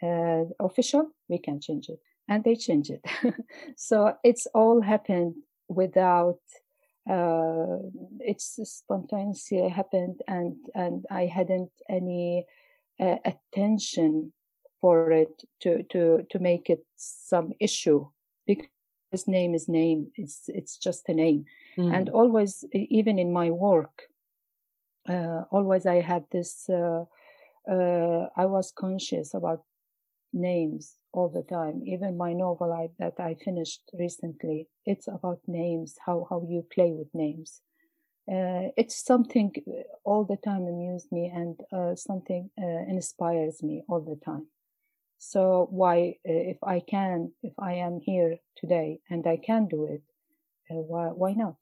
uh, 0.02 0.44
official, 0.60 1.12
we 1.28 1.40
can 1.40 1.60
change 1.60 1.90
it. 1.90 2.00
And 2.28 2.44
they 2.44 2.56
change 2.56 2.90
it. 2.90 3.02
so 3.78 4.14
it's 4.24 4.48
all 4.54 4.82
happened 4.82 5.36
without, 5.70 6.40
uh, 7.10 7.78
it's 8.20 8.60
spontaneously 8.64 9.70
happened 9.70 10.22
and, 10.28 10.56
and 10.76 11.06
I 11.10 11.26
hadn't 11.26 11.72
any 11.90 12.46
uh, 13.00 13.16
attention 13.24 14.34
for 14.82 15.12
it 15.12 15.42
to, 15.62 15.84
to, 15.84 16.26
to 16.30 16.40
make 16.40 16.70
it 16.70 16.86
some 16.98 17.54
issue 17.60 18.08
because 18.46 19.28
name 19.28 19.56
is 19.56 19.68
name. 19.68 20.08
It's, 20.16 20.44
it's 20.48 20.78
just 20.78 21.08
a 21.10 21.14
name. 21.14 21.46
Mm. 21.78 21.96
And 21.96 22.10
always, 22.10 22.66
even 22.74 23.20
in 23.20 23.32
my 23.32 23.52
work, 23.52 24.04
uh, 25.08 25.44
always 25.52 25.86
I 25.86 26.02
had 26.02 26.26
this, 26.32 26.70
uh, 26.70 27.06
uh, 27.70 28.28
I 28.36 28.46
was 28.46 28.72
conscious 28.72 29.34
about 29.34 29.64
names 30.38 30.96
all 31.12 31.30
the 31.30 31.44
time. 31.44 31.82
Even 31.86 32.18
my 32.18 32.34
novel 32.34 32.72
I, 32.74 32.90
that 33.00 33.20
I 33.20 33.36
finished 33.44 33.82
recently, 33.94 34.68
it's 34.86 35.08
about 35.08 35.40
names, 35.48 35.96
how, 36.06 36.28
how 36.30 36.46
you 36.48 36.66
play 36.74 36.92
with 36.92 37.08
names. 37.14 37.62
Uh, 38.30 38.76
it's 38.76 39.06
something 39.06 39.52
uh, 39.68 39.84
all 40.04 40.26
the 40.26 40.38
time 40.38 40.68
amuses 40.68 41.10
me 41.12 41.32
and 41.34 41.60
uh, 41.72 41.96
something 41.96 42.50
uh, 42.62 42.84
inspires 42.88 43.64
me 43.64 43.84
all 43.88 44.02
the 44.02 44.20
time. 44.26 44.48
So 45.18 45.68
why, 45.72 46.16
uh, 46.28 46.32
if 46.54 46.58
I 46.64 46.82
can, 46.82 47.32
if 47.42 47.54
I 47.58 47.74
am 47.74 48.00
here 48.02 48.38
today 48.58 49.00
and 49.10 49.26
I 49.26 49.38
can 49.38 49.68
do 49.68 49.86
it, 49.86 50.04
uh, 50.70 50.82
why, 50.82 51.08
why 51.08 51.34
not? 51.34 51.56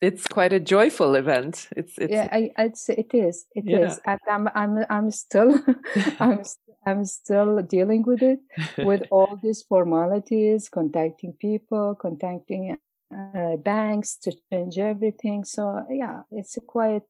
It's 0.00 0.26
quite 0.26 0.52
a 0.52 0.60
joyful 0.60 1.14
event. 1.14 1.68
It's, 1.76 1.96
it's 1.98 2.12
yeah, 2.12 2.28
I, 2.30 2.50
it's, 2.58 2.88
it 2.88 3.14
is, 3.14 3.46
it 3.54 3.64
yeah. 3.66 3.86
is, 3.86 4.00
and 4.04 4.20
I'm, 4.30 4.48
I'm, 4.54 4.84
I'm 4.90 5.10
still, 5.10 5.58
I'm, 6.20 6.42
I'm 6.84 7.04
still 7.06 7.62
dealing 7.62 8.02
with 8.02 8.22
it, 8.22 8.40
with 8.78 9.02
all 9.10 9.38
these 9.42 9.62
formalities, 9.62 10.68
contacting 10.68 11.32
people, 11.40 11.94
contacting 11.94 12.76
uh, 13.14 13.56
banks 13.56 14.16
to 14.18 14.32
change 14.52 14.78
everything. 14.78 15.44
So 15.44 15.84
yeah, 15.90 16.22
it's 16.30 16.56
a 16.56 16.60
quite, 16.60 17.02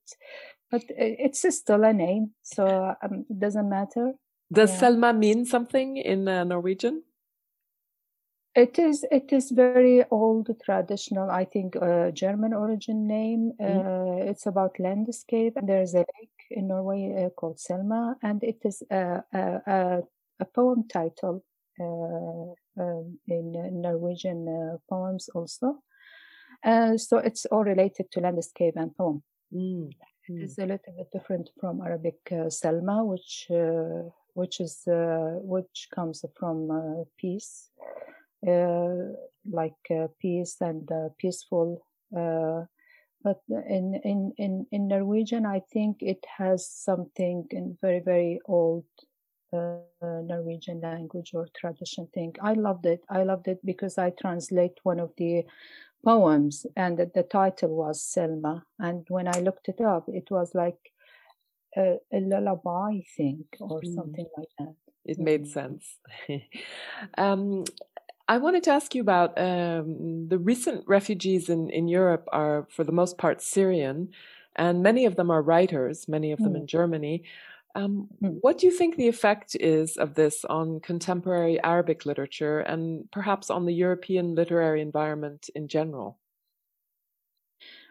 but 0.71 0.83
it's 0.89 1.45
still 1.57 1.85
a 1.85 1.93
name, 1.93 2.33
so 2.43 2.95
um, 3.03 3.25
it 3.29 3.39
doesn't 3.41 3.69
matter. 3.69 4.13
Does 4.53 4.71
yeah. 4.71 4.79
Selma 4.79 5.13
mean 5.13 5.45
something 5.45 5.97
in 5.97 6.29
uh, 6.29 6.45
Norwegian? 6.45 7.03
It 8.57 8.79
is. 8.79 9.05
It 9.13 9.35
is 9.35 9.51
very 9.51 10.03
old, 10.11 10.49
traditional. 10.65 11.31
I 11.31 11.45
think 11.45 11.77
uh, 11.77 12.11
German 12.11 12.55
origin 12.55 13.07
name. 13.07 13.53
Mm. 13.61 14.29
it's 14.31 14.47
about 14.47 14.81
landscape, 14.81 15.53
and 15.57 15.69
there's 15.69 15.95
a 15.95 16.07
lake 16.19 16.41
in 16.51 16.69
Norway 16.69 17.27
uh, 17.27 17.31
called 17.31 17.61
Selma, 17.61 18.17
and 18.23 18.43
it 18.43 18.57
is 18.65 18.83
a 18.91 19.23
a, 19.33 20.03
a 20.41 20.45
poem 20.55 20.89
title 20.89 21.45
uh, 21.79 22.83
um, 22.83 23.19
in 23.29 23.53
Norwegian 23.83 24.49
uh, 24.49 24.79
poems 24.89 25.29
also. 25.35 25.83
Uh, 26.65 26.97
so 26.97 27.19
it's 27.19 27.45
all 27.47 27.63
related 27.63 28.11
to 28.13 28.21
landscape 28.21 28.77
and 28.77 28.97
poem. 28.97 29.23
Mm. 29.53 29.91
Mm. 30.31 30.43
It's 30.43 30.57
a 30.57 30.65
little 30.65 30.95
bit 30.97 31.13
different 31.13 31.51
from 31.61 31.83
Arabic 31.83 32.17
Selma, 32.49 33.05
which 33.05 33.49
which 34.33 34.61
is 34.61 34.83
which 35.43 35.89
comes 35.95 36.25
from 36.39 37.05
peace. 37.19 37.69
Uh, 38.47 39.13
like 39.49 39.75
uh, 39.91 40.09
peace 40.21 40.57
and 40.61 40.91
uh, 40.91 41.09
peaceful. 41.19 41.83
but 42.13 43.41
in, 43.49 44.01
in, 44.05 44.33
in, 44.39 44.67
in 44.71 44.89
Norwegian, 44.89 45.47
I 45.47 45.63
think 45.73 45.99
it 46.01 46.25
has 46.39 46.69
something 46.69 47.47
in 47.51 47.79
very, 47.81 48.01
very 48.01 48.41
old 48.47 48.85
uh, 49.53 49.79
Norwegian 50.03 50.81
language 50.81 51.31
or 51.35 51.49
tradition 51.57 52.09
thing. 52.13 52.35
I 52.41 52.53
loved 52.53 52.87
it. 52.87 53.03
I 53.09 53.23
loved 53.23 53.49
it 53.49 53.65
because 53.65 53.99
I 53.99 54.11
translate 54.11 54.79
one 54.83 55.01
of 55.01 55.13
the 55.17 55.45
poems 56.05 56.67
and 56.77 56.99
the, 56.99 57.11
the 57.15 57.23
title 57.23 57.77
was 57.77 58.03
Selma. 58.03 58.65
And 58.79 59.05
when 59.09 59.29
I 59.29 59.41
looked 59.41 59.69
it 59.69 59.81
up, 59.81 60.05
it 60.09 60.31
was 60.31 60.55
like 60.55 60.79
a, 61.77 61.97
a 62.13 62.21
lullaby 62.21 63.01
thing 63.17 63.45
or 63.61 63.81
mm. 63.81 63.95
something 63.95 64.27
like 64.37 64.49
that. 64.59 64.75
It 65.05 65.19
made 65.19 65.47
sense. 65.47 65.99
um, 67.19 67.65
I 68.29 68.39
wanted 68.39 68.65
to 68.65 68.73
ask 68.73 68.95
you 68.95 69.03
about 69.03 69.39
um, 69.39 70.27
the 70.29 70.39
recent 70.39 70.85
refugees 70.87 71.49
in, 71.49 71.71
in 71.71 71.87
Europe 71.87 72.29
are, 72.33 72.67
for 72.71 72.83
the 72.83 72.93
most 72.93 73.19
part, 73.19 73.41
Syrian, 73.41 74.11
and 74.57 74.83
many 74.83 75.05
of 75.05 75.17
them 75.17 75.31
are 75.31 75.43
writers, 75.43 76.09
many 76.09 76.33
of 76.33 76.39
them 76.41 76.55
mm. 76.55 76.61
in 76.61 76.67
Germany. 76.67 77.25
Um, 77.77 78.09
mm. 78.23 78.39
What 78.41 78.59
do 78.59 78.67
you 78.67 78.73
think 78.73 78.97
the 78.97 79.07
effect 79.07 79.55
is 79.61 79.97
of 79.97 80.15
this 80.15 80.45
on 80.47 80.81
contemporary 80.81 81.63
Arabic 81.63 82.07
literature 82.07 82.61
and 82.61 83.09
perhaps 83.13 83.51
on 83.51 83.67
the 83.67 83.75
European 83.75 84.35
literary 84.35 84.81
environment 84.81 85.51
in 85.55 85.69
general? 85.69 86.19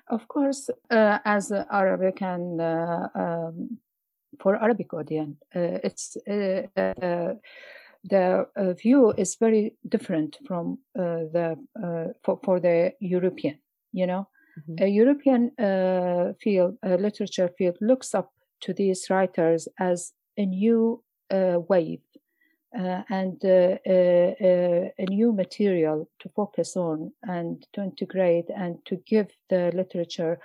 Of 0.07 0.27
course, 0.27 0.69
uh, 0.89 1.19
as 1.23 1.51
Arabic 1.51 2.21
and 2.21 2.59
uh, 2.59 3.07
um, 3.15 3.77
for 4.39 4.55
Arabic 4.55 4.93
audience, 4.93 5.37
uh, 5.55 5.79
it's 5.83 6.17
uh, 6.27 6.63
uh, 6.77 7.33
the 8.09 8.47
uh, 8.55 8.73
view 8.73 9.13
is 9.17 9.35
very 9.35 9.75
different 9.89 10.37
from 10.45 10.77
uh, 10.97 11.25
the 11.33 11.57
uh, 11.83 12.13
for, 12.23 12.39
for 12.43 12.59
the 12.59 12.91
European. 12.99 13.57
You 13.91 14.07
know, 14.07 14.27
mm-hmm. 14.59 14.83
a 14.83 14.87
European 14.87 15.51
uh, 15.57 16.33
field, 16.41 16.77
literature 16.83 17.49
field, 17.57 17.77
looks 17.81 18.13
up 18.13 18.31
to 18.61 18.73
these 18.73 19.09
writers 19.09 19.67
as 19.79 20.13
a 20.37 20.45
new 20.45 21.03
uh, 21.31 21.59
wave 21.69 22.01
uh, 22.77 23.01
and 23.09 23.43
a 23.43 24.93
new 25.09 25.33
material 25.33 26.09
to 26.19 26.29
focus 26.29 26.75
on 26.75 27.11
and 27.23 27.65
to 27.73 27.81
integrate 27.81 28.49
and 28.55 28.77
to 28.85 28.97
give 29.07 29.27
the 29.49 29.71
literature 29.73 30.37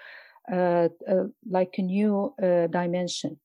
like 0.49 1.75
a 1.79 1.83
new 1.83 2.35
dimension. 2.71 3.39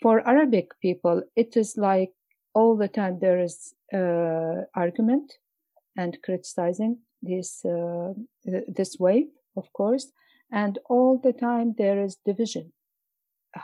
For 0.00 0.26
Arabic 0.28 0.70
people, 0.80 1.22
it 1.34 1.56
is 1.56 1.76
like 1.76 2.12
all 2.58 2.76
the 2.76 2.88
time 2.88 3.18
there 3.20 3.40
is 3.48 3.56
uh, 3.94 4.62
argument 4.74 5.28
and 5.96 6.18
criticizing 6.26 6.98
this 7.22 7.64
uh, 7.64 8.12
this 8.78 8.92
way, 8.98 9.18
of 9.56 9.66
course, 9.72 10.06
and 10.50 10.78
all 10.94 11.20
the 11.26 11.32
time 11.48 11.74
there 11.78 12.00
is 12.06 12.24
division. 12.30 12.72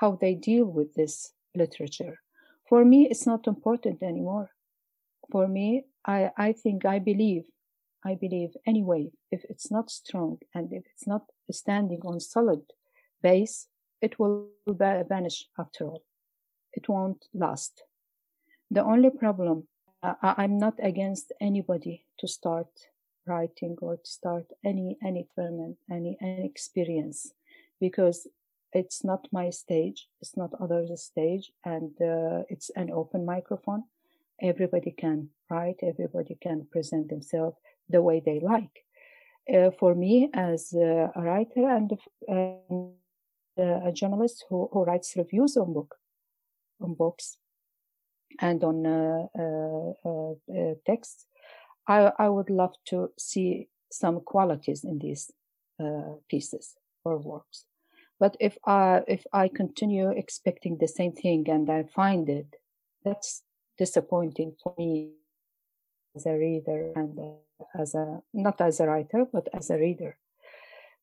How 0.01 0.11
they 0.21 0.35
deal 0.35 0.67
with 0.79 0.95
this 0.95 1.15
literature. 1.63 2.17
For 2.69 2.85
me, 2.85 3.09
it's 3.11 3.27
not 3.27 3.47
important 3.47 4.03
anymore. 4.03 4.49
For 5.33 5.47
me, 5.49 5.67
I, 6.07 6.31
I 6.47 6.53
think 6.53 6.85
I 6.85 6.99
believe, 6.99 7.45
I 8.11 8.15
believe 8.25 8.51
anyway, 8.67 9.03
if 9.31 9.43
it's 9.51 9.71
not 9.71 9.91
strong 9.91 10.39
and 10.55 10.73
if 10.73 10.85
it's 10.93 11.07
not 11.07 11.25
standing 11.51 12.01
on 12.05 12.21
solid 12.21 12.63
base, 13.23 13.69
it 14.01 14.19
will 14.19 14.49
vanish 15.15 15.39
after 15.59 15.85
all. 15.91 16.03
It 16.73 16.89
won't 16.89 17.23
last. 17.33 17.83
The 18.71 18.85
only 18.85 19.11
problem, 19.11 19.69
I, 20.03 20.35
I'm 20.39 20.59
not 20.59 20.75
against 20.83 21.33
anybody 21.41 22.07
to 22.19 22.29
start 22.29 22.69
writing 23.27 23.77
or 23.81 23.97
to 23.97 24.11
start 24.11 24.47
any 24.65 24.99
any 25.03 25.21
experiment, 25.21 25.77
any 25.91 26.17
any 26.21 26.45
experience, 26.45 27.33
because 27.81 28.27
it's 28.73 29.05
not 29.05 29.29
my 29.33 29.51
stage, 29.51 30.09
it's 30.21 30.37
not 30.37 30.51
others' 30.61 31.03
stage, 31.03 31.53
and 31.65 31.93
uh, 32.03 32.43
it's 32.49 32.71
an 32.77 32.91
open 32.91 33.25
microphone. 33.25 33.85
Everybody 34.43 34.91
can 34.91 35.31
write, 35.49 35.79
everybody 35.83 36.37
can 36.43 36.67
present 36.73 37.09
themselves 37.09 37.57
the 37.89 38.03
way 38.03 38.21
they 38.25 38.41
like. 38.41 38.85
Uh, 39.53 39.71
for 39.79 39.95
me, 39.95 40.31
as 40.35 40.73
a 40.73 41.13
writer 41.17 41.69
and 41.69 41.93
a 43.57 43.93
journalist 43.93 44.45
who, 44.49 44.69
who 44.73 44.85
writes 44.85 45.15
reviews 45.17 45.57
on 45.57 45.73
book 45.73 45.95
on 46.81 46.95
books, 46.95 47.39
and 48.41 48.63
on 48.65 48.87
uh, 48.87 49.27
uh, 49.39 50.33
uh, 50.33 50.75
text, 50.87 51.27
I, 51.87 52.13
I 52.19 52.29
would 52.29 52.51
love 52.51 52.75
to 52.87 53.11
see 53.19 53.69
some 53.91 54.21
qualities 54.21 54.85
in 54.85 54.99
these 54.99 55.31
pieces 56.29 56.75
or 57.05 57.19
works. 57.19 57.65
But 58.21 58.37
if 58.41 58.57
I 58.65 59.03
if 59.09 59.25
I 59.33 59.49
continue 59.49 60.11
expecting 60.11 60.79
the 60.79 60.89
same 60.89 61.13
thing 61.13 61.49
and 61.49 61.69
I 61.69 61.83
find 61.83 62.29
it, 62.29 62.55
that's 63.05 63.43
disappointing 63.77 64.55
for 64.63 64.75
me 64.79 65.11
as 66.17 66.27
a 66.27 66.33
reader 66.33 66.93
and 66.95 67.19
as 67.79 67.95
a 67.95 68.23
not 68.33 68.61
as 68.61 68.79
a 68.79 68.87
writer 68.87 69.27
but 69.33 69.49
as 69.53 69.69
a 69.71 69.77
reader 69.77 70.17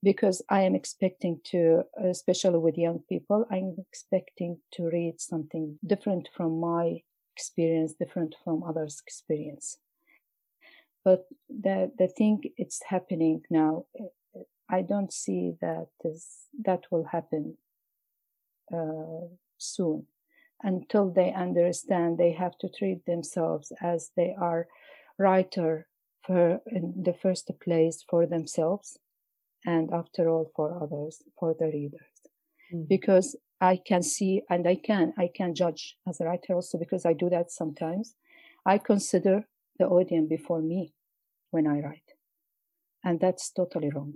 because 0.04 0.42
I 0.50 0.62
am 0.62 0.76
expecting 0.76 1.40
to, 1.52 1.84
especially 2.04 2.58
with 2.58 2.78
young 2.78 3.00
people, 3.08 3.46
I'm 3.52 3.76
expecting 3.78 4.58
to 4.74 4.90
read 4.90 5.22
something 5.22 5.78
different 5.86 6.30
from 6.36 6.60
my 6.60 7.02
experience 7.36 7.94
different 7.94 8.36
from 8.44 8.64
others' 8.64 9.02
experience. 9.06 9.78
But 11.04 11.26
the 11.50 11.92
the 11.98 12.08
thing 12.08 12.42
it's 12.58 12.82
happening 12.84 13.42
now, 13.50 13.86
I 14.70 14.82
don't 14.82 15.12
see 15.12 15.54
that 15.62 15.88
is, 16.04 16.48
that 16.66 16.84
will 16.92 17.06
happen 17.06 17.58
uh, 18.74 19.28
soon. 19.58 20.06
Until 20.64 21.10
they 21.10 21.34
understand, 21.34 22.18
they 22.18 22.34
have 22.34 22.56
to 22.60 22.70
treat 22.70 23.06
themselves 23.06 23.74
as 23.82 24.12
they 24.16 24.36
are 24.40 24.68
writer 25.18 25.88
for 26.26 26.62
in 26.68 27.04
the 27.04 27.14
first 27.14 27.52
place 27.64 28.06
for 28.08 28.28
themselves, 28.28 29.00
and 29.66 29.92
after 29.92 30.30
all 30.30 30.52
for 30.56 30.84
others, 30.84 31.24
for 31.40 31.56
the 31.60 31.66
readers, 31.66 32.16
mm. 32.72 32.88
because 32.88 33.36
I 33.62 33.78
can 33.78 34.02
see 34.02 34.42
and 34.50 34.68
I 34.68 34.76
can 34.76 35.14
I 35.18 35.30
can 35.34 35.54
judge 35.54 35.96
as 36.08 36.20
a 36.20 36.26
writer 36.26 36.56
also 36.56 36.80
because 36.80 37.06
I 37.06 37.14
do 37.14 37.30
that 37.30 37.52
sometimes. 37.52 38.16
I 38.66 38.80
consider 38.80 39.46
the 39.78 39.86
audience 39.86 40.28
before 40.28 40.62
me 40.62 40.94
when 41.52 41.68
I 41.68 41.80
write, 41.80 42.14
and 43.04 43.20
that's 43.20 43.52
totally 43.52 43.90
wrong. 43.90 44.16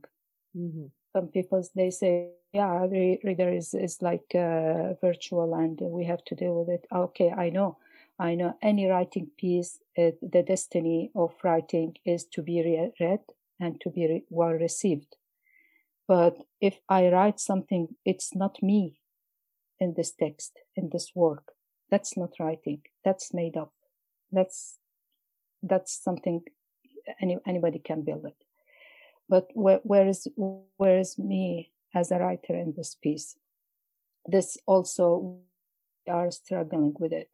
Mm-hmm. 0.58 0.86
Some 1.16 1.28
people 1.28 1.64
they 1.76 1.92
say, 1.92 2.32
"Yeah, 2.54 2.88
the 2.88 3.20
reader 3.24 3.52
is 3.52 3.74
is 3.76 4.02
like 4.02 4.34
uh, 4.34 4.96
virtual, 5.00 5.54
and 5.54 5.80
we 5.80 6.06
have 6.06 6.26
to 6.26 6.36
deal 6.36 6.56
with 6.60 6.70
it." 6.70 6.86
Okay, 6.92 7.30
I 7.30 7.50
know, 7.50 7.78
I 8.18 8.34
know 8.36 8.58
any 8.64 8.88
writing 8.88 9.30
piece, 9.38 9.80
uh, 9.98 10.12
the 10.22 10.44
destiny 10.44 11.12
of 11.16 11.34
writing 11.44 11.96
is 12.04 12.26
to 12.34 12.42
be 12.42 12.64
re- 12.64 12.92
read 13.00 13.22
and 13.60 13.80
to 13.82 13.90
be 13.90 14.08
re- 14.08 14.26
well 14.30 14.54
received. 14.54 15.16
But 16.08 16.38
if 16.62 16.80
I 16.90 17.10
write 17.10 17.40
something, 17.40 17.96
it's 18.06 18.36
not 18.36 18.62
me 18.62 19.00
in 19.80 19.94
this 19.96 20.12
text, 20.12 20.60
in 20.76 20.90
this 20.92 21.12
work. 21.16 21.54
That's 21.92 22.18
not 22.18 22.32
writing. 22.40 22.82
That's 23.04 23.34
made 23.34 23.58
up. 23.58 23.74
That's 24.32 24.78
that's 25.62 25.94
something 26.04 26.42
any, 27.22 27.38
anybody 27.46 27.80
can 27.80 28.04
build 28.04 28.26
it. 28.26 28.36
But 29.28 29.48
where, 29.54 29.80
where 29.84 30.08
is 30.08 30.28
where 30.36 31.00
is 31.00 31.18
me 31.18 31.72
as 31.94 32.12
a 32.12 32.20
writer 32.20 32.56
in 32.56 32.74
this 32.76 32.96
piece? 32.96 33.38
This 34.26 34.58
also 34.66 35.40
are 36.08 36.32
struggling 36.32 36.94
with 37.00 37.12
it, 37.12 37.30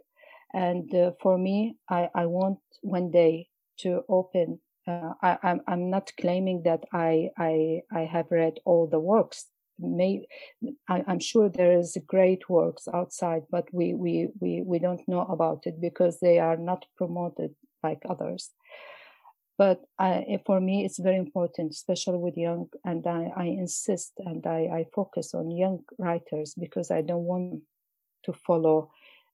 and 0.54 0.94
uh, 0.94 1.12
for 1.22 1.38
me, 1.38 1.78
I, 1.90 2.10
I 2.16 2.26
want 2.26 2.60
one 2.82 3.12
day 3.12 3.50
to 3.80 4.04
open. 4.08 4.60
Uh, 4.88 5.14
I, 5.22 5.38
I'm 5.44 5.62
I'm 5.68 5.90
not 5.90 6.12
claiming 6.20 6.64
that 6.64 6.84
I 6.94 7.30
I 7.38 7.82
I 7.94 8.02
have 8.02 8.28
read 8.32 8.60
all 8.66 8.88
the 8.88 9.00
works 9.00 9.48
may 9.82 10.26
I, 10.88 11.04
am 11.08 11.20
sure 11.20 11.50
there 11.50 11.78
is 11.78 11.98
great 12.08 12.50
works 12.50 12.88
outside 12.94 13.44
but 13.50 13.68
we, 13.74 13.94
we 13.94 14.30
we 14.40 14.62
we 14.62 14.80
don't 14.80 15.08
know 15.08 15.22
about 15.22 15.66
it 15.66 15.82
because 15.82 16.20
they 16.20 16.40
are 16.40 16.58
not 16.58 16.86
promoted 16.98 17.56
like 17.84 18.02
others. 18.10 18.52
But 19.58 19.82
I, 20.00 20.40
for 20.46 20.60
me 20.60 20.86
it's 20.86 21.00
very 21.00 21.18
important 21.18 21.72
especially 21.72 22.18
with 22.18 22.38
young 22.38 22.70
and 22.84 23.06
i, 23.06 23.32
I 23.36 23.46
insist 23.46 24.14
and 24.18 24.46
I, 24.48 24.60
I 24.74 24.86
focus 24.96 25.36
on 25.36 25.52
young 25.52 25.82
writers 26.00 26.56
because 26.58 26.90
i 26.90 27.02
don't 27.02 27.26
want 27.26 27.62
to 28.24 28.34
follow 28.34 28.92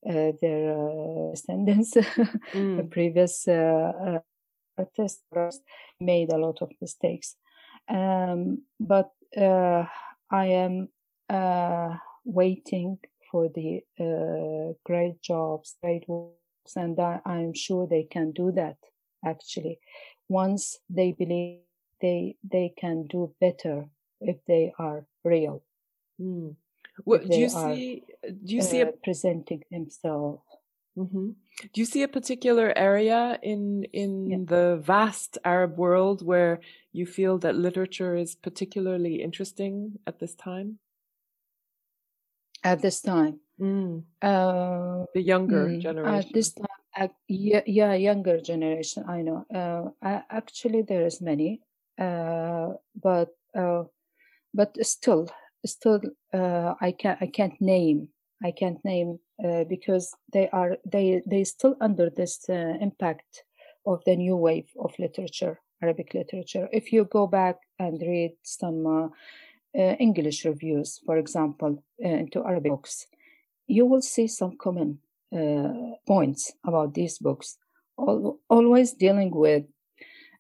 uh, 0.08 0.32
their 0.42 0.78
uh, 0.78 1.32
descendants. 1.32 1.94
Mm. 2.54 2.78
the 2.78 2.84
previous 2.84 3.46
uh, 3.48 3.92
uh, 4.08 4.20
artists 4.78 5.24
made 6.00 6.32
a 6.32 6.38
lot 6.38 6.62
of 6.62 6.72
mistakes. 6.80 7.36
Um, 7.90 8.64
but 8.80 9.12
uh, 9.36 9.86
I 10.30 10.46
am 10.48 10.90
uh, 11.30 11.96
waiting 12.26 13.00
for 13.32 13.50
the 13.50 13.82
uh, 14.00 14.74
great 14.86 15.22
jobs, 15.22 15.76
great 15.82 16.08
works, 16.08 16.76
and 16.76 17.00
I, 17.00 17.20
I'm 17.26 17.54
sure 17.54 17.88
they 17.88 18.04
can 18.04 18.32
do 18.32 18.52
that. 18.54 18.78
Actually, 19.26 19.80
once 20.30 20.78
they 20.90 21.12
believe 21.12 21.60
they 22.02 22.36
they 22.44 22.74
can 22.78 23.08
do 23.08 23.34
better 23.42 23.90
if 24.22 24.38
they 24.48 24.74
are 24.78 25.06
real. 25.24 25.64
Mm. 26.22 26.56
Well, 27.06 27.20
do 27.20 27.38
you 27.38 27.50
see? 27.50 28.04
Do 28.24 28.56
you 28.56 28.62
see 28.62 28.82
uh, 28.82 28.88
a... 28.88 28.92
presenting 28.92 29.64
themselves? 29.72 30.42
Mm-hmm. 30.98 31.30
Do 31.74 31.82
you 31.82 31.86
see 31.86 32.02
a 32.02 32.08
particular 32.08 32.74
area 32.76 33.38
in 33.44 33.86
in 33.94 34.30
yeah. 34.30 34.38
the 34.46 34.82
vast 34.82 35.38
Arab 35.46 35.78
world 35.78 36.26
where 36.26 36.60
you 36.92 37.06
feel 37.06 37.38
that 37.40 37.56
literature 37.56 38.16
is 38.16 38.36
particularly 38.36 39.22
interesting 39.22 40.00
at 40.08 40.20
this 40.20 40.34
time? 40.34 40.80
At 42.64 42.82
this 42.82 43.02
time, 43.02 43.40
mm. 43.62 44.04
uh, 44.22 45.06
the 45.14 45.22
younger 45.22 45.68
mm, 45.68 45.80
generation. 45.80 46.18
At 46.18 46.34
this 46.34 46.54
time, 46.54 46.82
uh, 46.98 47.08
yeah, 47.28 47.62
yeah, 47.68 47.94
younger 47.94 48.42
generation. 48.42 49.06
I 49.08 49.22
know. 49.22 49.46
Uh, 49.54 50.22
actually, 50.30 50.82
there 50.82 51.06
is 51.06 51.22
many, 51.22 51.62
uh, 52.02 52.74
but 52.96 53.38
uh, 53.54 53.84
but 54.54 54.74
still, 54.82 55.30
still, 55.64 56.02
I 56.34 56.92
can't 56.98 57.22
I 57.22 57.28
can't 57.28 57.62
name 57.62 58.10
I 58.44 58.52
can't 58.52 58.84
name 58.86 59.20
uh, 59.44 59.64
because 59.66 60.16
they 60.34 60.50
are 60.50 60.78
they 60.84 61.22
they 61.28 61.44
still 61.44 61.76
under 61.80 62.10
this 62.10 62.50
uh, 62.50 62.74
impact 62.82 63.44
of 63.86 64.04
the 64.06 64.16
new 64.16 64.36
wave 64.36 64.70
of 64.80 64.98
literature, 64.98 65.60
Arabic 65.84 66.14
literature. 66.16 66.68
If 66.72 66.92
you 66.92 67.06
go 67.06 67.28
back 67.28 67.58
and 67.78 68.02
read 68.02 68.32
some 68.44 68.86
uh, 68.88 69.08
uh 69.80 69.96
English 70.00 70.44
reviews, 70.46 71.00
for 71.06 71.18
example, 71.18 71.84
uh, 72.04 72.08
into 72.08 72.44
Arabic 72.44 72.72
books, 72.72 73.06
you 73.68 73.86
will 73.86 74.02
see 74.02 74.28
some 74.28 74.58
common 74.58 75.00
uh, 75.32 75.94
points 76.08 76.54
about 76.66 76.96
these 76.96 77.20
books. 77.20 77.58
Al- 78.00 78.40
always 78.50 78.94
dealing 78.94 79.32
with 79.32 79.66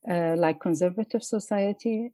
like 0.08 0.60
conservative 0.62 1.22
society, 1.22 2.14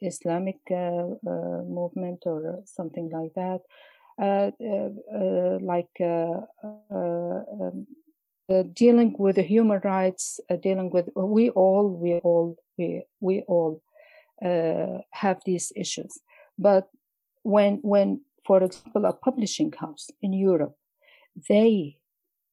Islamic 0.00 0.60
movement, 0.70 2.22
or 2.24 2.62
something 2.64 3.10
like 3.12 3.34
that 3.34 3.50
uh, 3.50 3.58
uh, 3.58 3.58
uh, 3.58 3.89
Uh, 4.20 4.50
uh, 4.62 4.90
uh, 5.16 5.58
like 5.62 5.88
um, 5.98 7.86
dealing 8.74 9.14
with 9.18 9.36
the 9.36 9.42
human 9.42 9.80
rights, 9.82 10.40
dealing 10.62 10.90
with 10.90 11.08
we 11.16 11.48
all, 11.50 11.88
we 11.88 12.14
all, 12.16 12.56
we 12.76 13.02
we 13.20 13.42
all 13.48 13.80
have 14.42 15.40
these 15.46 15.72
issues. 15.74 16.20
But 16.58 16.90
when 17.44 17.78
when, 17.80 18.20
for 18.46 18.62
example, 18.62 19.06
a 19.06 19.14
publishing 19.14 19.72
house 19.72 20.10
in 20.20 20.34
Europe, 20.34 20.76
they 21.48 21.96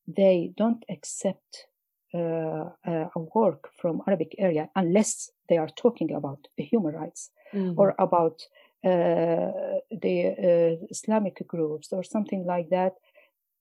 they 0.08 0.54
don't 0.56 0.86
accept 0.90 1.68
uh, 2.14 2.70
a 2.86 3.20
work 3.36 3.70
from 3.76 4.02
Arabic 4.08 4.36
area 4.38 4.70
unless 4.76 5.32
they 5.50 5.58
are 5.58 5.70
talking 5.76 6.14
about 6.14 6.48
human 6.58 6.96
rights 6.96 7.30
mm-hmm. 7.54 7.78
or 7.78 7.94
about 8.00 8.42
uh, 8.42 8.67
the 8.84 10.80
uh, 10.82 10.86
Islamic 10.90 11.46
groups 11.48 11.92
or 11.92 12.04
something 12.04 12.46
like 12.46 12.70
that, 12.70 12.94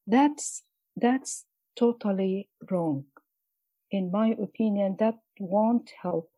that's 0.06 0.62
that's 0.96 1.44
totally 1.76 2.48
wrong. 2.70 3.04
In 3.90 4.10
my 4.10 4.36
opinion, 4.42 4.96
that 4.98 5.18
won't 5.38 5.90
help. 6.02 6.30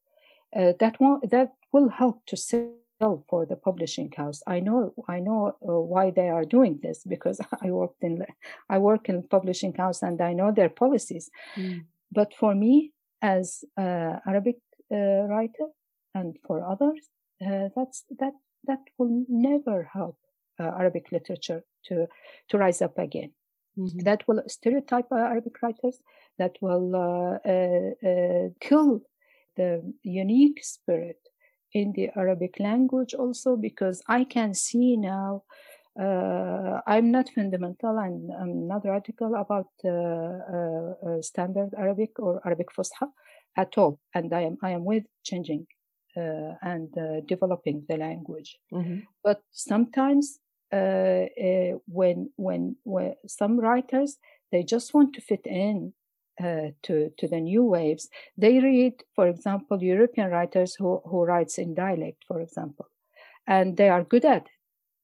Uh, 0.54 0.72
that 0.80 1.00
won't 1.00 1.30
that 1.30 1.52
will 1.72 1.88
help 1.88 2.24
to 2.26 2.36
sell 2.36 3.24
for 3.28 3.46
the 3.46 3.56
publishing 3.56 4.12
house. 4.16 4.42
I 4.46 4.60
know 4.60 4.94
I 5.08 5.20
know 5.20 5.56
uh, 5.62 5.80
why 5.80 6.10
they 6.10 6.28
are 6.28 6.44
doing 6.44 6.80
this 6.82 7.04
because 7.04 7.40
I 7.62 7.70
worked 7.70 8.02
in 8.02 8.24
I 8.68 8.78
work 8.78 9.08
in 9.08 9.22
publishing 9.22 9.74
house 9.74 10.02
and 10.02 10.20
I 10.20 10.32
know 10.32 10.52
their 10.52 10.70
policies. 10.70 11.30
Mm. 11.56 11.84
But 12.10 12.34
for 12.34 12.54
me, 12.54 12.92
as 13.20 13.64
Arabic 13.76 14.56
uh, 14.90 15.26
writer, 15.28 15.66
and 16.14 16.36
for 16.46 16.64
others, 16.64 17.08
uh, 17.44 17.68
that's 17.76 18.04
that 18.18 18.32
that 18.64 18.80
will 18.98 19.24
never 19.28 19.88
help 19.92 20.16
uh, 20.60 20.64
Arabic 20.64 21.12
literature 21.12 21.62
to, 21.84 22.06
to 22.48 22.58
rise 22.58 22.82
up 22.82 22.98
again. 22.98 23.32
Mm-hmm. 23.78 24.00
That 24.00 24.26
will 24.26 24.42
stereotype 24.48 25.06
Arabic 25.12 25.62
writers, 25.62 26.00
that 26.38 26.56
will 26.60 26.96
uh, 26.96 27.38
uh, 27.48 28.08
uh, 28.08 28.48
kill 28.60 29.02
the 29.56 29.92
unique 30.02 30.64
spirit 30.64 31.20
in 31.72 31.92
the 31.92 32.10
Arabic 32.16 32.58
language 32.58 33.14
also, 33.14 33.56
because 33.56 34.02
I 34.08 34.24
can 34.24 34.54
see 34.54 34.96
now. 34.96 35.44
Uh, 35.98 36.80
I'm 36.86 37.10
not 37.10 37.28
fundamental 37.34 37.98
and 37.98 38.30
I'm 38.32 38.68
not 38.68 38.84
radical 38.84 39.34
about 39.34 39.66
uh, 39.84 41.20
standard 41.22 41.74
Arabic 41.76 42.20
or 42.20 42.40
Arabic 42.46 42.68
Fusha 42.76 43.08
at 43.56 43.76
all, 43.76 43.98
and 44.14 44.32
I 44.32 44.42
am 44.42 44.58
I 44.62 44.70
am 44.70 44.84
with 44.84 45.04
changing 45.24 45.66
uh, 45.72 45.77
and 46.16 46.96
uh, 46.98 47.20
developing 47.26 47.84
the 47.88 47.96
language. 47.96 48.58
Mm-hmm. 48.72 49.00
But 49.22 49.42
sometimes 49.50 50.40
uh, 50.72 51.26
when, 51.86 52.30
when 52.36 52.76
when 52.84 53.14
some 53.26 53.58
writers 53.58 54.18
they 54.52 54.62
just 54.62 54.94
want 54.94 55.14
to 55.14 55.20
fit 55.20 55.46
in 55.46 55.92
uh, 56.42 56.70
to 56.82 57.10
to 57.18 57.28
the 57.28 57.40
new 57.40 57.64
waves. 57.64 58.08
They 58.36 58.60
read, 58.60 59.02
for 59.14 59.28
example, 59.28 59.82
European 59.82 60.30
writers 60.30 60.74
who 60.74 61.00
who 61.04 61.24
writes 61.24 61.58
in 61.58 61.74
dialect, 61.74 62.24
for 62.26 62.40
example, 62.40 62.86
and 63.46 63.76
they 63.76 63.88
are 63.88 64.04
good 64.04 64.24
at 64.24 64.46
it 64.46 64.50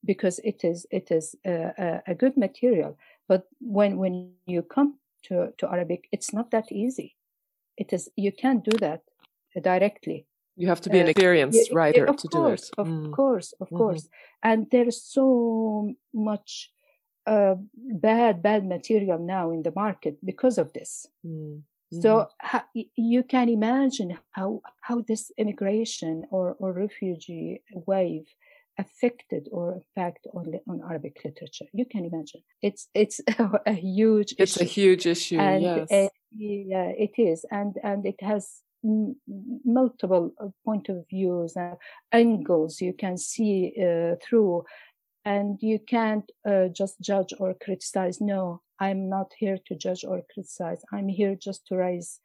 because 0.03 0.39
it 0.43 0.63
is 0.63 0.85
it 0.91 1.11
is 1.11 1.35
a, 1.45 2.01
a 2.07 2.15
good 2.15 2.37
material. 2.37 2.97
But 3.27 3.47
when 3.59 3.97
when 3.97 4.33
you 4.45 4.61
come 4.61 4.99
to 5.23 5.51
to 5.57 5.71
Arabic, 5.71 6.07
it's 6.11 6.33
not 6.33 6.51
that 6.51 6.71
easy. 6.71 7.15
It 7.77 7.91
is 7.91 8.09
you 8.15 8.31
can't 8.31 8.63
do 8.63 8.77
that 8.79 9.01
directly 9.61 10.27
you 10.55 10.67
have 10.67 10.81
to 10.81 10.89
be 10.89 10.99
an 10.99 11.07
uh, 11.07 11.09
experienced 11.09 11.71
uh, 11.71 11.75
writer 11.75 12.05
to 12.05 12.27
course, 12.27 12.31
do 12.31 12.47
it. 12.47 12.69
Of 12.77 12.87
mm. 12.87 13.11
course, 13.11 13.53
of 13.59 13.67
mm-hmm. 13.67 13.77
course. 13.77 14.07
And 14.43 14.67
there's 14.71 15.01
so 15.03 15.93
much 16.13 16.71
uh, 17.27 17.55
bad, 17.75 18.41
bad 18.41 18.65
material 18.65 19.19
now 19.19 19.51
in 19.51 19.63
the 19.63 19.73
market 19.75 20.17
because 20.23 20.57
of 20.57 20.73
this. 20.73 21.07
Mm-hmm. 21.25 22.01
So 22.01 22.27
ha- 22.41 22.67
you 22.73 23.23
can 23.23 23.47
imagine 23.47 24.17
how 24.31 24.61
how 24.81 25.01
this 25.07 25.31
immigration 25.37 26.25
or, 26.31 26.55
or 26.59 26.73
refugee 26.73 27.61
wave 27.71 28.25
affected 28.77 29.47
or 29.51 29.75
impact 29.75 30.27
on 30.33 30.59
on 30.67 30.81
Arabic 30.81 31.21
literature. 31.23 31.65
You 31.73 31.85
can 31.85 32.03
imagine. 32.05 32.41
It's 32.61 32.89
it's 32.93 33.21
a 33.65 33.73
huge. 33.73 34.33
It's 34.37 34.57
issue. 34.57 34.63
a 34.63 34.67
huge 34.67 35.05
issue. 35.05 35.37
And, 35.37 35.63
yes. 35.63 35.91
Uh, 35.91 36.09
yeah, 36.37 36.91
it 36.97 37.13
is, 37.17 37.45
and 37.49 37.77
and 37.83 38.05
it 38.05 38.21
has 38.21 38.61
multiple 39.65 40.31
uh, 40.39 40.47
point 40.63 40.89
of 40.89 41.05
views 41.09 41.55
and 41.55 41.75
angles 42.11 42.81
you 42.81 42.93
can 42.93 43.17
see 43.17 43.73
uh, 43.81 44.15
through 44.23 44.63
and 45.25 45.57
you 45.61 45.79
can't 45.79 46.31
uh, 46.47 46.67
just 46.67 46.99
judge 47.01 47.33
or 47.39 47.55
criticize 47.55 48.21
no 48.21 48.61
I'm 48.79 49.09
not 49.09 49.31
here 49.37 49.57
to 49.67 49.75
judge 49.75 50.03
or 50.03 50.21
criticize. 50.33 50.81
I'm 50.91 51.07
here 51.07 51.35
just 51.35 51.65
to 51.67 51.77
raise 51.77 52.19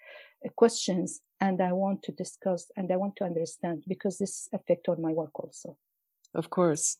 uh, 0.45 0.49
questions 0.57 1.21
and 1.41 1.61
I 1.61 1.73
want 1.73 2.03
to 2.05 2.13
discuss 2.13 2.71
and 2.77 2.91
I 2.93 2.97
want 2.97 3.17
to 3.17 3.25
understand 3.25 3.85
because 3.87 4.19
this 4.19 4.49
affect 4.53 4.89
on 4.89 5.01
my 5.01 5.13
work 5.13 5.39
also. 5.39 5.77
Of 6.35 6.51
course. 6.51 6.99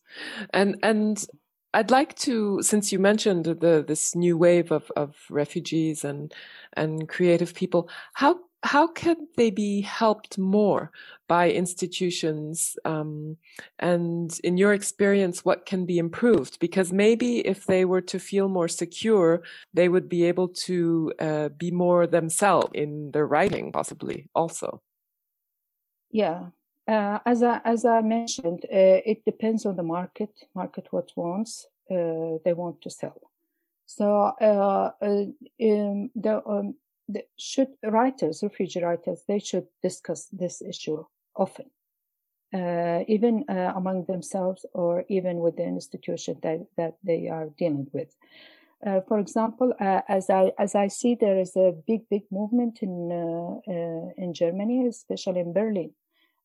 And 0.53 0.77
and 0.83 1.25
I'd 1.73 1.91
like 1.91 2.15
to, 2.17 2.61
since 2.61 2.91
you 2.91 2.99
mentioned 2.99 3.45
the 3.45 3.83
this 3.85 4.15
new 4.15 4.37
wave 4.37 4.71
of, 4.71 4.91
of 4.95 5.15
refugees 5.29 6.03
and 6.03 6.33
and 6.73 7.07
creative 7.07 7.53
people, 7.53 7.89
how 8.13 8.39
how 8.63 8.87
can 8.87 9.27
they 9.37 9.49
be 9.49 9.81
helped 9.81 10.37
more 10.37 10.91
by 11.27 11.51
institutions? 11.51 12.77
Um, 12.85 13.37
and 13.79 14.39
in 14.43 14.57
your 14.57 14.73
experience, 14.73 15.43
what 15.43 15.65
can 15.65 15.85
be 15.85 15.97
improved? 15.97 16.59
Because 16.59 16.93
maybe 16.93 17.39
if 17.39 17.65
they 17.65 17.85
were 17.85 18.01
to 18.01 18.19
feel 18.19 18.47
more 18.49 18.67
secure, 18.67 19.41
they 19.73 19.89
would 19.89 20.07
be 20.07 20.25
able 20.25 20.49
to 20.49 21.13
uh, 21.19 21.49
be 21.49 21.71
more 21.71 22.05
themselves 22.05 22.71
in 22.73 23.11
their 23.11 23.25
writing, 23.25 23.71
possibly 23.71 24.29
also. 24.35 24.81
Yeah. 26.11 26.47
Uh, 26.87 27.19
as 27.25 27.41
I 27.43 27.61
as 27.63 27.85
I 27.85 28.01
mentioned, 28.01 28.65
uh, 28.65 28.99
it 29.05 29.23
depends 29.23 29.65
on 29.65 29.75
the 29.75 29.83
market. 29.83 30.31
Market 30.55 30.87
what 30.91 31.11
wants 31.15 31.67
uh, 31.89 32.37
they 32.43 32.53
want 32.53 32.81
to 32.81 32.89
sell. 32.89 33.19
So 33.85 34.31
uh, 34.41 34.91
uh, 35.01 35.25
um, 35.61 36.09
the 36.15 36.41
um, 36.45 36.75
the, 37.07 37.23
should 37.37 37.69
writers, 37.83 38.41
refugee 38.43 38.81
writers, 38.81 39.23
they 39.27 39.39
should 39.39 39.67
discuss 39.81 40.27
this 40.31 40.61
issue 40.61 41.03
often, 41.35 41.65
uh, 42.53 43.03
even 43.07 43.45
uh, 43.49 43.73
among 43.75 44.05
themselves 44.05 44.65
or 44.73 45.05
even 45.09 45.37
with 45.37 45.57
the 45.57 45.63
institution 45.63 46.37
that, 46.43 46.59
that 46.77 46.95
they 47.03 47.27
are 47.27 47.49
dealing 47.57 47.87
with. 47.93 48.15
Uh, 48.85 48.99
for 49.07 49.19
example, 49.19 49.73
uh, 49.79 50.01
as 50.09 50.29
I 50.29 50.51
as 50.57 50.73
I 50.73 50.87
see, 50.87 51.13
there 51.13 51.37
is 51.37 51.55
a 51.55 51.71
big 51.85 52.09
big 52.09 52.23
movement 52.31 52.79
in 52.81 53.11
uh, 53.11 53.71
uh, 53.71 54.09
in 54.17 54.33
Germany, 54.33 54.87
especially 54.87 55.41
in 55.41 55.53
Berlin, 55.53 55.91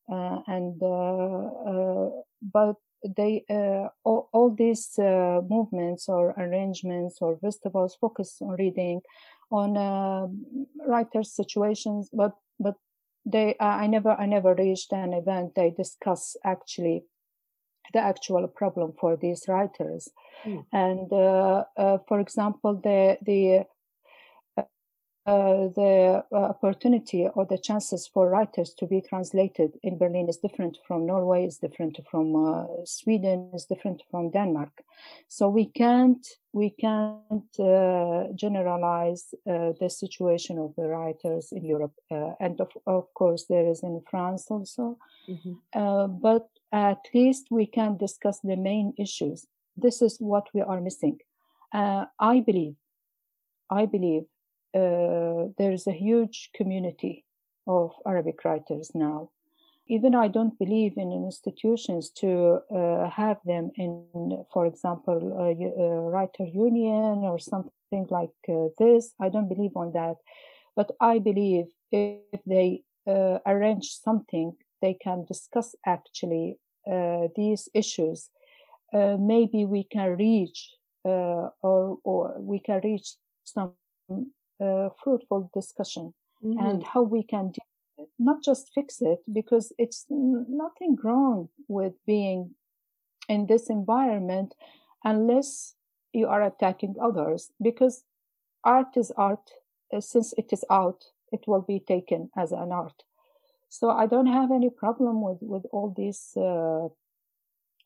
and 0.07 0.79
but 2.41 2.75
they 3.15 3.43
all, 4.03 4.29
all, 4.33 4.51
these 4.51 4.93
movements 4.99 6.09
or 6.09 6.31
arrangements 6.37 7.17
or 7.21 7.37
festivals 7.39 7.97
focus 7.99 8.37
on 8.41 8.55
reading 8.59 9.01
on 9.51 9.77
uh, 9.77 10.27
writers' 10.87 11.31
situations, 11.31 12.09
but 12.13 12.33
but 12.59 12.75
they 13.25 13.55
uh, 13.59 13.65
I 13.83 13.87
never 13.87 14.11
I 14.11 14.25
never 14.25 14.53
reached 14.55 14.91
an 14.93 15.13
event 15.13 15.55
they 15.55 15.71
discuss 15.71 16.35
actually 16.43 17.03
the 17.93 17.99
actual 17.99 18.47
problem 18.47 18.93
for 18.99 19.15
these 19.15 19.45
writers, 19.47 20.09
mm. 20.45 20.65
and 20.71 21.11
uh, 21.11 21.63
uh, 21.77 21.97
for 22.07 22.19
example 22.19 22.75
the 22.75 23.17
the 23.21 23.65
uh, 25.27 25.67
the 25.75 26.23
uh, 26.31 26.35
opportunity 26.35 27.27
or 27.35 27.45
the 27.45 27.57
chances 27.57 28.07
for 28.07 28.29
writers 28.29 28.73
to 28.73 28.85
be 28.85 29.01
translated 29.01 29.71
in 29.83 29.97
Berlin 29.97 30.29
is 30.29 30.37
different 30.37 30.77
from 30.87 31.05
Norway, 31.05 31.45
is 31.45 31.57
different 31.57 31.99
from 32.09 32.33
uh, 32.33 32.63
Sweden, 32.85 33.51
is 33.53 33.65
different 33.65 34.01
from 34.09 34.31
Denmark. 34.31 34.71
So 35.27 35.49
we 35.49 35.65
can't 35.65 36.25
we 36.53 36.69
can't 36.69 37.59
uh, 37.59 38.31
generalize 38.35 39.33
uh, 39.45 39.73
the 39.81 39.89
situation 39.89 40.57
of 40.59 40.73
the 40.77 40.87
writers 40.87 41.51
in 41.51 41.65
Europe, 41.65 41.95
and 42.39 42.61
of 42.61 42.71
of 42.85 43.13
course 43.13 43.47
there 43.49 43.67
is 43.67 43.83
in 43.83 44.01
France 44.09 44.47
also. 44.49 44.97
Mm-hmm. 45.27 46.21
but 46.21 46.47
at 46.71 47.01
least 47.13 47.47
we 47.51 47.65
can 47.65 47.97
discuss 47.97 48.39
the 48.39 48.55
main 48.55 48.93
issues. 48.97 49.45
This 49.75 50.01
is 50.01 50.17
what 50.19 50.47
we 50.53 50.61
are 50.61 50.79
missing. 50.79 51.19
I 51.73 52.43
believe. 52.45 52.75
I 53.69 53.85
believe 53.85 54.23
uh, 54.77 55.47
there's 55.57 55.87
a 55.87 55.99
huge 56.05 56.49
community 56.53 57.25
of 57.65 57.91
Arabic 58.05 58.43
writers 58.45 58.91
now. 58.93 59.29
Even 59.87 60.13
I 60.15 60.27
don't 60.27 60.59
believe 60.59 60.97
in 60.97 61.11
institutions 61.11 62.09
to 62.21 62.59
uh, 62.69 63.09
have 63.09 63.37
them 63.45 63.71
in, 63.75 64.45
for 64.53 64.65
example, 64.65 65.19
a, 65.39 65.51
a, 65.83 66.01
writer 66.11 66.45
union 66.45 67.23
or 67.29 67.39
something 67.39 68.05
like 68.09 68.37
uh, 68.49 68.67
this. 68.77 69.13
I 69.21 69.29
don't 69.29 69.47
believe 69.47 69.75
on 69.75 69.93
that, 69.93 70.17
but 70.75 70.91
I 70.99 71.19
believe 71.19 71.67
if 71.91 72.41
they 72.45 72.83
uh, 73.07 73.39
arrange 73.45 73.87
something, 74.07 74.51
they 74.81 74.95
can 75.01 75.23
discuss 75.25 75.73
actually 75.85 76.59
uh, 76.91 77.27
these 77.35 77.69
issues. 77.73 78.29
Maybe 78.93 79.65
we 79.65 79.83
can 79.83 80.15
reach 80.17 80.71
or 81.03 81.53
or 82.03 82.35
we 82.39 82.59
can 82.59 82.81
reach 82.83 83.15
some 83.43 83.73
uh, 84.61 84.89
fruitful 85.03 85.49
discussion 85.53 86.13
mm-hmm. 86.43 86.59
and 86.59 86.83
how 86.83 87.01
we 87.01 87.23
can 87.23 87.51
do 87.51 87.61
it. 87.97 88.09
not 88.19 88.43
just 88.43 88.71
fix 88.73 89.01
it 89.01 89.19
because 89.31 89.73
it's 89.77 90.05
nothing 90.09 90.97
wrong 91.03 91.49
with 91.67 91.93
being 92.05 92.51
in 93.27 93.47
this 93.47 93.69
environment 93.69 94.55
unless 95.03 95.75
you 96.13 96.27
are 96.27 96.43
attacking 96.43 96.95
others 97.01 97.51
because 97.61 98.03
art 98.63 98.95
is 98.95 99.11
art 99.17 99.51
uh, 99.93 99.99
since 99.99 100.33
it 100.37 100.51
is 100.51 100.63
out 100.69 101.05
it 101.31 101.43
will 101.47 101.61
be 101.61 101.79
taken 101.79 102.29
as 102.37 102.51
an 102.51 102.71
art 102.71 103.03
so 103.69 103.89
i 103.89 104.05
don't 104.07 104.27
have 104.27 104.51
any 104.51 104.69
problem 104.69 105.21
with 105.21 105.37
with 105.41 105.65
all 105.71 105.93
these 105.95 106.31
uh, 106.37 106.87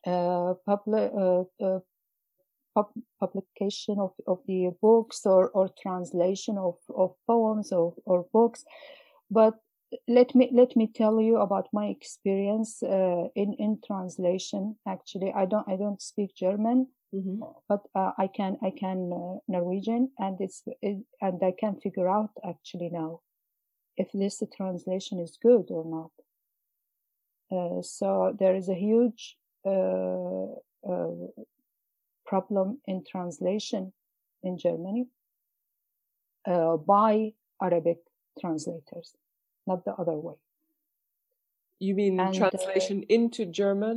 uh, 0.04 0.54
public 0.66 1.12
uh, 1.14 1.44
uh, 1.60 1.80
pub- 2.74 3.02
publication 3.20 3.98
of, 3.98 4.12
of 4.26 4.38
the 4.46 4.70
books 4.80 5.24
or, 5.24 5.50
or 5.50 5.70
translation 5.82 6.58
of, 6.58 6.76
of 6.94 7.14
poems 7.26 7.72
or, 7.72 7.94
or 8.04 8.26
books. 8.32 8.64
But 9.30 9.54
let 10.08 10.34
me 10.34 10.50
let 10.52 10.74
me 10.74 10.86
tell 10.86 11.20
you 11.20 11.36
about 11.36 11.68
my 11.72 11.86
experience 11.86 12.82
uh, 12.82 13.28
in 13.34 13.54
in 13.58 13.78
translation. 13.86 14.76
Actually, 14.88 15.32
I 15.34 15.44
don't 15.46 15.68
I 15.68 15.76
don't 15.76 16.00
speak 16.00 16.34
German, 16.34 16.86
mm-hmm. 17.14 17.40
but 17.68 17.80
uh, 17.94 18.12
I 18.18 18.26
can 18.26 18.56
I 18.62 18.70
can 18.70 19.12
uh, 19.12 19.38
Norwegian, 19.48 20.10
and 20.18 20.40
it's 20.40 20.62
it, 20.80 21.04
and 21.20 21.42
I 21.42 21.52
can 21.58 21.76
figure 21.76 22.08
out 22.08 22.30
actually 22.42 22.90
now 22.90 23.20
if 23.96 24.08
this 24.12 24.42
translation 24.56 25.20
is 25.20 25.38
good 25.42 25.66
or 25.70 25.84
not. 25.84 26.12
Uh, 27.52 27.82
so 27.82 28.34
there 28.38 28.56
is 28.56 28.68
a 28.68 28.74
huge 28.74 29.36
uh, 29.66 30.46
uh, 30.88 31.28
problem 32.32 32.68
in 32.92 32.98
translation 33.14 33.82
in 34.46 34.52
Germany 34.66 35.04
uh, 36.52 36.76
by 36.94 37.12
Arabic 37.66 37.98
translators, 38.40 39.08
not 39.66 39.84
the 39.84 39.94
other 40.02 40.18
way. 40.26 40.36
You 41.78 41.94
mean 42.00 42.14
and, 42.18 42.34
uh, 42.34 42.38
translation 42.42 42.98
uh, 43.02 43.16
into 43.16 43.42
German? 43.60 43.96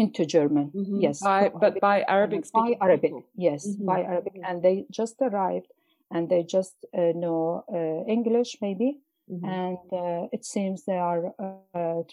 Into 0.00 0.22
German, 0.36 0.66
mm-hmm. 0.70 1.00
yes. 1.06 1.20
By, 1.20 1.50
but 1.64 1.80
by 1.80 1.96
Arabic 2.16 2.42
By 2.52 2.70
Arabic, 2.80 3.10
people. 3.10 3.24
yes, 3.48 3.60
mm-hmm. 3.66 3.86
by 3.92 4.00
Arabic. 4.12 4.34
And 4.48 4.62
they 4.66 4.76
just 5.00 5.16
arrived 5.28 5.70
and 6.14 6.22
they 6.32 6.42
just 6.56 6.76
uh, 6.96 7.12
know 7.22 7.64
uh, 7.78 8.00
English, 8.16 8.50
maybe. 8.66 8.90
Mm-hmm. 9.32 9.48
And 9.60 9.84
uh, 10.02 10.36
it 10.36 10.44
seems 10.44 10.76
they 10.84 11.02
are 11.10 11.22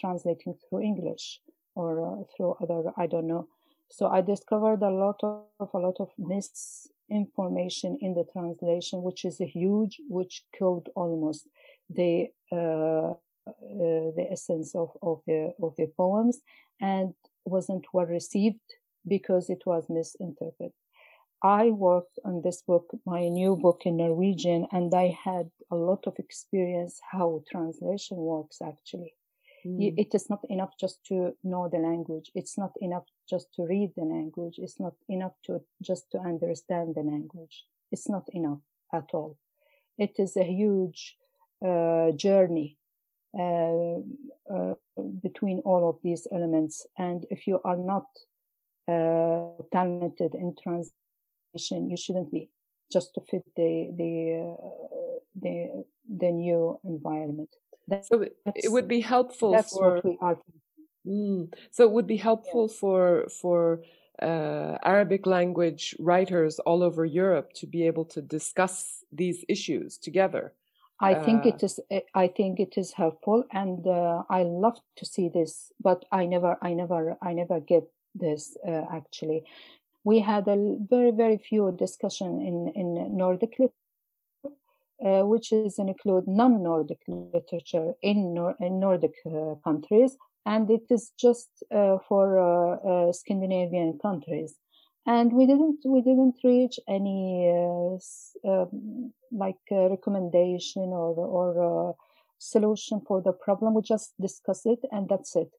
translating 0.02 0.52
through 0.60 0.82
English 0.90 1.40
or 1.80 2.26
through 2.32 2.52
other, 2.62 2.78
I 3.04 3.06
don't 3.06 3.28
know, 3.32 3.44
so 3.90 4.06
I 4.08 4.20
discovered 4.20 4.82
a 4.82 4.90
lot 4.90 5.20
of 5.22 5.68
a 5.74 5.78
lot 5.78 5.96
of 5.98 6.10
misinformation 6.18 7.98
in 8.00 8.14
the 8.14 8.24
translation, 8.32 9.02
which 9.02 9.24
is 9.24 9.40
a 9.40 9.46
huge, 9.46 10.00
which 10.08 10.44
killed 10.56 10.88
almost 10.94 11.48
the 11.88 12.28
uh, 12.52 13.12
uh, 13.50 14.06
the 14.16 14.26
essence 14.30 14.74
of, 14.74 14.90
of 15.02 15.22
the 15.26 15.52
of 15.62 15.74
the 15.76 15.88
poems, 15.96 16.40
and 16.80 17.14
wasn't 17.44 17.84
well 17.92 18.06
received 18.06 18.60
because 19.06 19.50
it 19.50 19.62
was 19.66 19.86
misinterpreted. 19.88 20.72
I 21.42 21.70
worked 21.70 22.18
on 22.24 22.42
this 22.42 22.62
book, 22.62 22.90
my 23.06 23.28
new 23.28 23.56
book 23.56 23.82
in 23.86 23.96
Norwegian, 23.96 24.66
and 24.72 24.94
I 24.94 25.16
had 25.24 25.50
a 25.70 25.76
lot 25.76 26.06
of 26.06 26.18
experience 26.18 27.00
how 27.10 27.42
translation 27.50 28.18
works 28.18 28.58
actually. 28.62 29.14
Mm. 29.64 29.94
It 29.96 30.14
is 30.14 30.30
not 30.30 30.40
enough 30.48 30.72
just 30.78 31.04
to 31.06 31.32
know 31.44 31.68
the 31.68 31.78
language. 31.78 32.30
It's 32.34 32.56
not 32.56 32.72
enough 32.80 33.04
just 33.28 33.52
to 33.54 33.62
read 33.64 33.92
the 33.96 34.04
language. 34.04 34.54
It's 34.58 34.80
not 34.80 34.94
enough 35.08 35.34
to 35.44 35.60
just 35.82 36.10
to 36.12 36.18
understand 36.18 36.94
the 36.94 37.02
language. 37.02 37.64
It's 37.92 38.08
not 38.08 38.24
enough 38.32 38.60
at 38.92 39.10
all. 39.12 39.36
It 39.98 40.14
is 40.18 40.36
a 40.36 40.44
huge 40.44 41.16
uh, 41.66 42.12
journey 42.12 42.78
uh, 43.38 44.00
uh, 44.50 44.74
between 45.22 45.60
all 45.64 45.88
of 45.88 45.98
these 46.02 46.26
elements. 46.32 46.86
And 46.98 47.26
if 47.30 47.46
you 47.46 47.60
are 47.64 47.76
not 47.76 48.06
uh, 48.88 49.62
talented 49.72 50.34
in 50.34 50.54
translation, 50.62 51.90
you 51.90 51.96
shouldn't 51.96 52.32
be 52.32 52.50
just 52.90 53.14
to 53.14 53.20
fit 53.30 53.44
the 53.56 53.92
the 53.96 54.56
uh, 54.58 55.18
the 55.40 55.84
the 56.08 56.30
new 56.32 56.80
environment. 56.84 57.50
That's, 57.90 58.08
so 58.08 58.24
it 58.64 58.70
would 58.74 58.88
be 58.88 59.00
helpful 59.00 59.52
that's 59.52 59.72
for 59.72 59.94
what 59.94 60.04
we 60.04 60.18
are 60.20 60.38
mm, 61.06 61.52
so 61.70 61.84
it 61.84 61.92
would 61.92 62.06
be 62.06 62.16
helpful 62.16 62.68
yeah. 62.68 62.78
for 62.80 63.28
for 63.40 63.82
uh, 64.22 64.76
Arabic 64.84 65.26
language 65.26 65.94
writers 65.98 66.58
all 66.60 66.82
over 66.82 67.04
Europe 67.04 67.52
to 67.54 67.66
be 67.66 67.86
able 67.86 68.04
to 68.04 68.20
discuss 68.20 69.04
these 69.12 69.44
issues 69.48 69.98
together. 69.98 70.52
I 71.00 71.14
think 71.14 71.46
it 71.46 71.62
uh. 71.64 72.00
I 72.14 72.28
think 72.28 72.60
it 72.60 72.76
is 72.76 72.92
helpful, 72.92 73.44
and 73.52 73.86
uh, 73.86 74.22
I 74.28 74.42
love 74.42 74.78
to 74.96 75.06
see 75.06 75.30
this. 75.30 75.72
But 75.80 76.04
I 76.12 76.26
never, 76.26 76.58
I 76.60 76.74
never, 76.74 77.16
I 77.22 77.32
never 77.32 77.58
get 77.58 77.84
this. 78.14 78.56
Uh, 78.66 78.84
actually, 78.92 79.44
we 80.04 80.20
had 80.20 80.46
a 80.46 80.76
very, 80.90 81.10
very 81.10 81.38
few 81.38 81.72
discussion 81.72 82.42
in 82.42 82.72
in 82.74 83.16
Nordic 83.16 83.56
uh, 85.04 85.22
which 85.22 85.52
is 85.52 85.78
include 85.78 86.26
non-Nordic 86.26 87.00
literature 87.08 87.94
in, 88.02 88.34
Nor- 88.34 88.56
in 88.60 88.80
Nordic 88.80 89.14
uh, 89.26 89.54
countries, 89.64 90.16
and 90.46 90.70
it 90.70 90.84
is 90.90 91.12
just 91.18 91.50
uh, 91.70 91.98
for 92.08 93.10
Scandinavian 93.12 93.98
countries. 94.00 94.54
And 95.06 95.32
we 95.32 95.46
didn't 95.46 95.78
we 95.84 96.02
didn't 96.02 96.36
reach 96.44 96.78
any 96.86 97.50
uh, 97.50 97.96
um, 98.50 99.12
like 99.32 99.56
recommendation 99.70 100.82
or 100.82 101.14
or 101.16 101.96
solution 102.38 103.00
for 103.06 103.20
the 103.22 103.32
problem. 103.32 103.74
We 103.74 103.82
just 103.82 104.12
discuss 104.20 104.66
it 104.66 104.80
and 104.92 105.08
that's 105.08 105.34
it. 105.36 105.50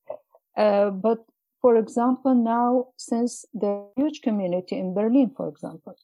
Uh, 0.58 0.90
but 0.90 1.20
for 1.62 1.78
example 1.78 2.36
now 2.36 2.88
since 2.98 3.46
the 3.54 3.88
huge 3.96 4.22
community 4.22 4.78
in 4.78 4.94
berlin 4.94 5.32
for 5.38 5.48
example 5.48 5.96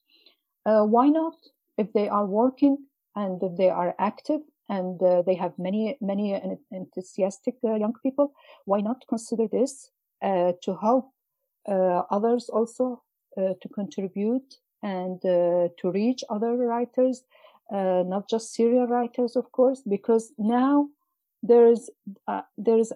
uh, 0.64 0.82
why 0.84 1.08
not 1.08 1.34
if 1.76 1.92
they 1.92 2.08
are 2.08 2.24
working 2.24 2.78
and 3.20 3.40
they 3.58 3.70
are 3.70 3.94
active 3.98 4.40
and 4.68 5.02
uh, 5.02 5.22
they 5.26 5.34
have 5.34 5.52
many 5.58 5.82
many 6.00 6.26
enthusiastic 6.70 7.54
young 7.62 7.94
people 8.02 8.32
why 8.64 8.80
not 8.80 9.04
consider 9.08 9.46
this 9.56 9.90
to 10.64 10.70
help 10.86 11.06
others 12.16 12.48
also 12.48 13.02
uh, 13.38 13.54
to 13.62 13.68
contribute 13.68 14.56
and 14.82 15.24
uh, 15.24 15.68
to 15.78 15.92
reach 15.92 16.24
other 16.28 16.56
writers, 16.56 17.22
uh, 17.72 18.02
not 18.04 18.28
just 18.28 18.52
Syrian 18.52 18.88
writers, 18.88 19.36
of 19.36 19.52
course, 19.52 19.82
because 19.88 20.32
now 20.38 20.88
there's 21.42 21.88
there's 22.56 22.90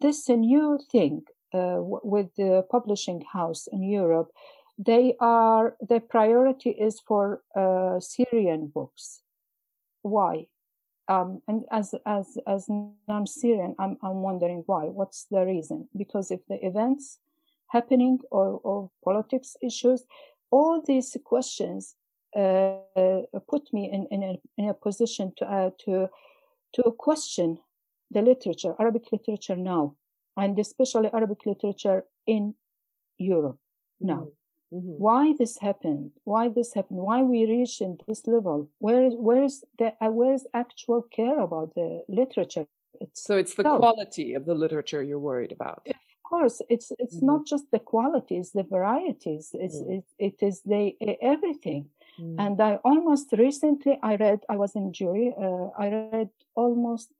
this 0.00 0.28
new 0.28 0.78
thing 0.92 1.22
with 1.54 2.28
the 2.36 2.66
publishing 2.70 3.22
house 3.32 3.66
in 3.72 3.82
Europe. 3.82 4.30
They 4.76 5.14
are 5.20 5.74
their 5.80 6.00
priority 6.00 6.70
is 6.70 7.00
for 7.00 7.40
Syrian 8.00 8.66
books. 8.74 9.22
Why? 10.14 10.34
Um, 11.08 11.42
and 11.48 11.64
as 11.70 11.94
as 12.04 12.38
as 12.46 12.62
non-Syrian, 13.08 13.74
I'm 13.78 13.94
I'm 14.06 14.20
wondering 14.28 14.62
why. 14.66 14.84
What's 14.98 15.26
the 15.30 15.42
reason? 15.52 15.88
Because 16.02 16.26
if 16.36 16.40
the 16.50 16.58
events 16.70 17.20
happening 17.68 18.18
or, 18.30 18.60
or 18.62 18.90
politics 19.04 19.56
issues. 19.62 20.04
All 20.50 20.82
these 20.86 21.16
questions 21.24 21.96
uh, 22.36 22.76
put 23.48 23.72
me 23.72 23.90
in, 23.92 24.06
in, 24.10 24.22
a, 24.22 24.40
in 24.58 24.68
a 24.68 24.74
position 24.74 25.32
to, 25.38 25.44
uh, 25.44 25.70
to, 25.84 26.08
to 26.74 26.82
question 26.98 27.58
the 28.10 28.22
literature, 28.22 28.74
Arabic 28.78 29.04
literature 29.10 29.56
now, 29.56 29.96
and 30.36 30.58
especially 30.58 31.10
Arabic 31.12 31.44
literature 31.44 32.04
in 32.26 32.54
Europe 33.18 33.58
now. 34.00 34.14
Mm-hmm. 34.14 34.45
Mm-hmm. 34.76 35.02
Why 35.06 35.34
this 35.38 35.58
happened? 35.58 36.12
Why 36.24 36.48
this 36.48 36.74
happened? 36.74 37.00
Why 37.00 37.22
we 37.22 37.46
reached 37.46 37.80
in 37.80 37.98
this 38.06 38.26
level? 38.26 38.68
Where 38.78 39.10
where 39.10 39.42
is 39.44 39.64
the 39.78 39.94
uh, 40.00 40.10
where 40.10 40.34
is 40.34 40.46
actual 40.54 41.02
care 41.02 41.40
about 41.40 41.74
the 41.74 42.02
literature? 42.08 42.66
It's 43.00 43.22
so 43.22 43.36
it's 43.36 43.54
the 43.54 43.62
quality 43.62 44.34
of 44.34 44.44
the 44.46 44.54
literature 44.54 45.02
you're 45.02 45.18
worried 45.18 45.52
about 45.52 45.82
Of 45.86 46.30
course 46.30 46.60
it's 46.68 46.92
it's 46.98 47.16
mm-hmm. 47.16 47.26
not 47.26 47.46
just 47.46 47.70
the 47.70 47.78
qualities 47.78 48.50
the 48.52 48.64
varieties 48.64 49.50
it's 49.54 49.76
mm. 49.76 49.98
it, 49.98 50.04
it 50.18 50.36
is 50.48 50.62
the 50.62 50.94
everything 51.22 51.82
mm. 52.18 52.34
and 52.44 52.60
i 52.60 52.72
almost 52.90 53.32
recently 53.32 53.94
i 54.02 54.16
read 54.16 54.40
i 54.48 54.56
was 54.56 54.74
in 54.74 54.92
jury 54.92 55.32
uh, 55.38 55.68
i 55.78 55.86
read 55.88 56.30
almost 56.56 57.12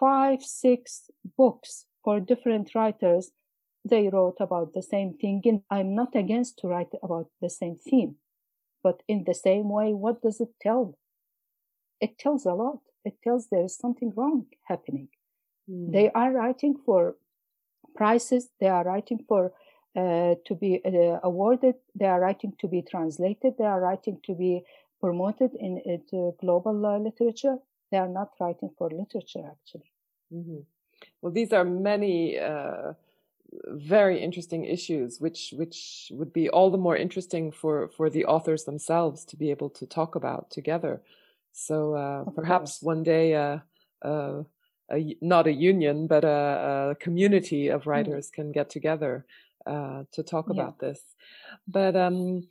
five 0.00 0.42
six 0.42 1.10
books 1.36 1.84
for 2.02 2.18
different 2.20 2.74
writers 2.74 3.32
they 3.88 4.08
wrote 4.08 4.38
about 4.40 4.72
the 4.74 4.82
same 4.82 5.10
thing 5.20 5.40
and 5.44 5.60
i'm 5.70 5.94
not 5.94 6.14
against 6.14 6.58
to 6.58 6.68
write 6.68 6.94
about 7.02 7.28
the 7.40 7.50
same 7.50 7.76
theme 7.88 8.16
but 8.86 9.02
in 9.08 9.24
the 9.26 9.34
same 9.34 9.68
way 9.68 9.88
what 10.04 10.22
does 10.22 10.40
it 10.40 10.52
tell? 10.66 10.96
It 12.00 12.12
tells 12.22 12.46
a 12.46 12.54
lot. 12.54 12.80
It 13.04 13.16
tells 13.24 13.48
there 13.48 13.64
is 13.64 13.76
something 13.84 14.12
wrong 14.16 14.46
happening. 14.72 15.08
Mm. 15.68 15.86
they 15.96 16.08
are 16.20 16.32
writing 16.38 16.74
for 16.86 17.00
prizes 17.98 18.44
they 18.60 18.70
are 18.76 18.84
writing 18.90 19.20
for 19.28 19.42
uh, 20.02 20.34
to 20.46 20.52
be 20.62 20.72
uh, 20.84 21.18
awarded. 21.28 21.76
They 21.98 22.08
are 22.14 22.20
writing 22.24 22.52
to 22.60 22.68
be 22.74 22.80
translated. 22.92 23.50
They 23.58 23.70
are 23.74 23.80
writing 23.86 24.16
to 24.26 24.32
be 24.44 24.52
promoted 25.02 25.50
in 25.66 25.72
into 25.94 26.18
global 26.42 26.76
uh, 26.86 26.98
literature. 27.08 27.56
They 27.90 27.98
are 28.04 28.12
not 28.20 28.30
writing 28.40 28.70
for 28.78 28.86
literature 29.02 29.46
actually. 29.54 29.90
Mm-hmm. 30.36 30.62
well 31.20 31.34
these 31.38 31.52
are 31.58 31.66
many 31.92 32.14
uh, 32.50 32.88
very 33.68 34.20
interesting 34.22 34.64
issues 34.64 35.20
which 35.20 35.54
which 35.56 36.10
would 36.12 36.32
be 36.32 36.48
all 36.48 36.70
the 36.70 36.78
more 36.78 36.96
interesting 36.96 37.52
for 37.52 37.88
for 37.88 38.10
the 38.10 38.24
authors 38.24 38.64
themselves 38.64 39.24
to 39.24 39.36
be 39.36 39.50
able 39.50 39.70
to 39.70 39.86
talk 39.86 40.14
about 40.14 40.50
together 40.50 41.00
so 41.52 41.94
uh, 41.94 42.24
perhaps 42.30 42.82
one 42.82 43.02
day 43.02 43.34
uh, 43.34 43.58
a, 44.90 45.16
not 45.20 45.46
a 45.46 45.52
union, 45.52 46.06
but 46.06 46.24
a, 46.24 46.90
a 46.90 46.94
community 46.96 47.68
of 47.68 47.82
mm. 47.82 47.86
writers 47.86 48.28
mm. 48.30 48.32
can 48.32 48.52
get 48.52 48.70
together 48.70 49.24
uh, 49.66 50.04
to 50.12 50.22
talk 50.22 50.46
yeah. 50.48 50.54
about 50.54 50.78
this. 50.78 51.00
But 51.66 51.96
um, 51.96 52.48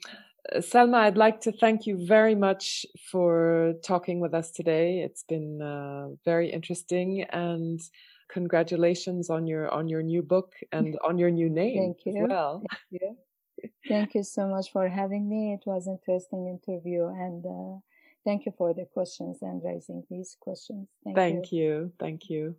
Selma, 0.60 0.98
I'd 0.98 1.18
like 1.18 1.42
to 1.42 1.52
thank 1.52 1.88
you 1.88 2.06
very 2.06 2.36
much 2.36 2.86
for 3.10 3.74
talking 3.84 4.20
with 4.20 4.34
us 4.34 4.52
today. 4.52 5.00
It's 5.00 5.24
been 5.24 5.62
uh, 5.62 6.10
very 6.24 6.52
interesting, 6.52 7.24
and 7.24 7.80
congratulations 8.28 9.30
on 9.30 9.48
your 9.48 9.70
on 9.72 9.88
your 9.88 10.02
new 10.02 10.22
book 10.22 10.54
and 10.72 10.98
on 11.04 11.18
your 11.18 11.32
new 11.32 11.50
name 11.50 11.78
thank 11.78 12.06
you. 12.06 12.28
well. 12.28 12.64
Thank 12.70 13.02
you. 13.02 13.18
thank 13.88 14.16
you 14.16 14.24
so 14.24 14.48
much 14.48 14.72
for 14.72 14.88
having 14.88 15.30
me. 15.30 15.54
It 15.54 15.64
was 15.66 15.88
an 15.88 15.98
interesting 16.00 16.48
interview, 16.48 17.06
and 17.08 17.46
uh, 17.46 17.80
Thank 18.26 18.48
you 18.48 18.54
for 18.58 18.74
the 18.74 18.86
questions 18.86 19.38
and 19.44 19.62
raising 19.64 20.04
these 20.10 20.36
questions. 20.40 20.88
Thank, 21.04 21.16
Thank 21.16 21.52
you. 21.52 21.64
you. 21.64 21.92
Thank 22.00 22.28
you. 22.28 22.56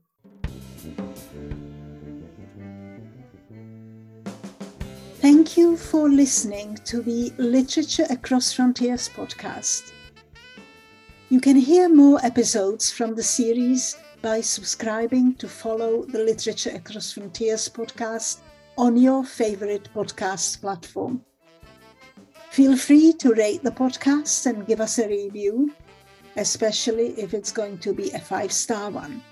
Thank 5.17 5.57
you 5.57 5.77
for 5.77 6.09
listening 6.09 6.77
to 6.85 7.03
the 7.03 7.33
Literature 7.39 8.07
Across 8.11 8.53
Frontiers 8.53 9.09
podcast. 9.09 9.93
You 11.31 11.41
can 11.41 11.57
hear 11.57 11.89
more 11.89 12.25
episodes 12.25 12.93
from 12.93 13.17
the 13.17 13.25
series 13.25 13.97
by 14.27 14.41
subscribing 14.41 15.33
to 15.37 15.47
follow 15.47 16.05
the 16.05 16.19
Literature 16.19 16.73
Across 16.75 17.13
Frontiers 17.13 17.69
podcast 17.69 18.41
on 18.77 18.97
your 18.97 19.23
favorite 19.23 19.89
podcast 19.95 20.61
platform. 20.61 21.23
Feel 22.51 22.77
free 22.77 23.13
to 23.21 23.35
rate 23.35 23.63
the 23.63 23.71
podcast 23.71 24.47
and 24.47 24.67
give 24.67 24.81
us 24.81 24.99
a 24.99 25.07
review, 25.07 25.73
especially 26.37 27.11
if 27.11 27.35
it's 27.35 27.53
going 27.53 27.79
to 27.79 27.93
be 27.93 28.11
a 28.11 28.19
five 28.19 28.51
star 28.51 28.91
one. 28.91 29.23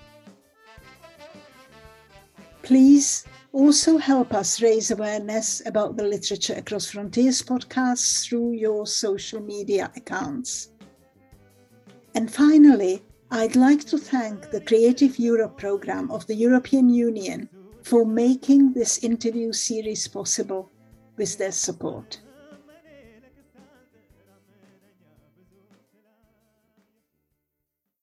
Please 2.61 3.25
also 3.51 3.97
help 3.97 4.33
us 4.33 4.61
raise 4.61 4.91
awareness 4.91 5.61
about 5.65 5.97
the 5.97 6.07
Literature 6.07 6.55
Across 6.55 6.91
Frontiers 6.91 7.41
podcast 7.41 8.25
through 8.25 8.53
your 8.53 8.87
social 8.87 9.41
media 9.41 9.91
accounts. 9.97 10.69
And 12.13 12.31
finally, 12.33 13.03
I'd 13.31 13.55
like 13.55 13.83
to 13.85 13.97
thank 13.97 14.51
the 14.51 14.61
Creative 14.61 15.17
Europe 15.17 15.57
program 15.57 16.11
of 16.11 16.27
the 16.27 16.35
European 16.35 16.89
Union 16.89 17.49
for 17.83 18.05
making 18.05 18.73
this 18.73 19.03
interview 19.03 19.51
series 19.51 20.07
possible 20.07 20.69
with 21.17 21.37
their 21.37 21.51
support. 21.51 22.21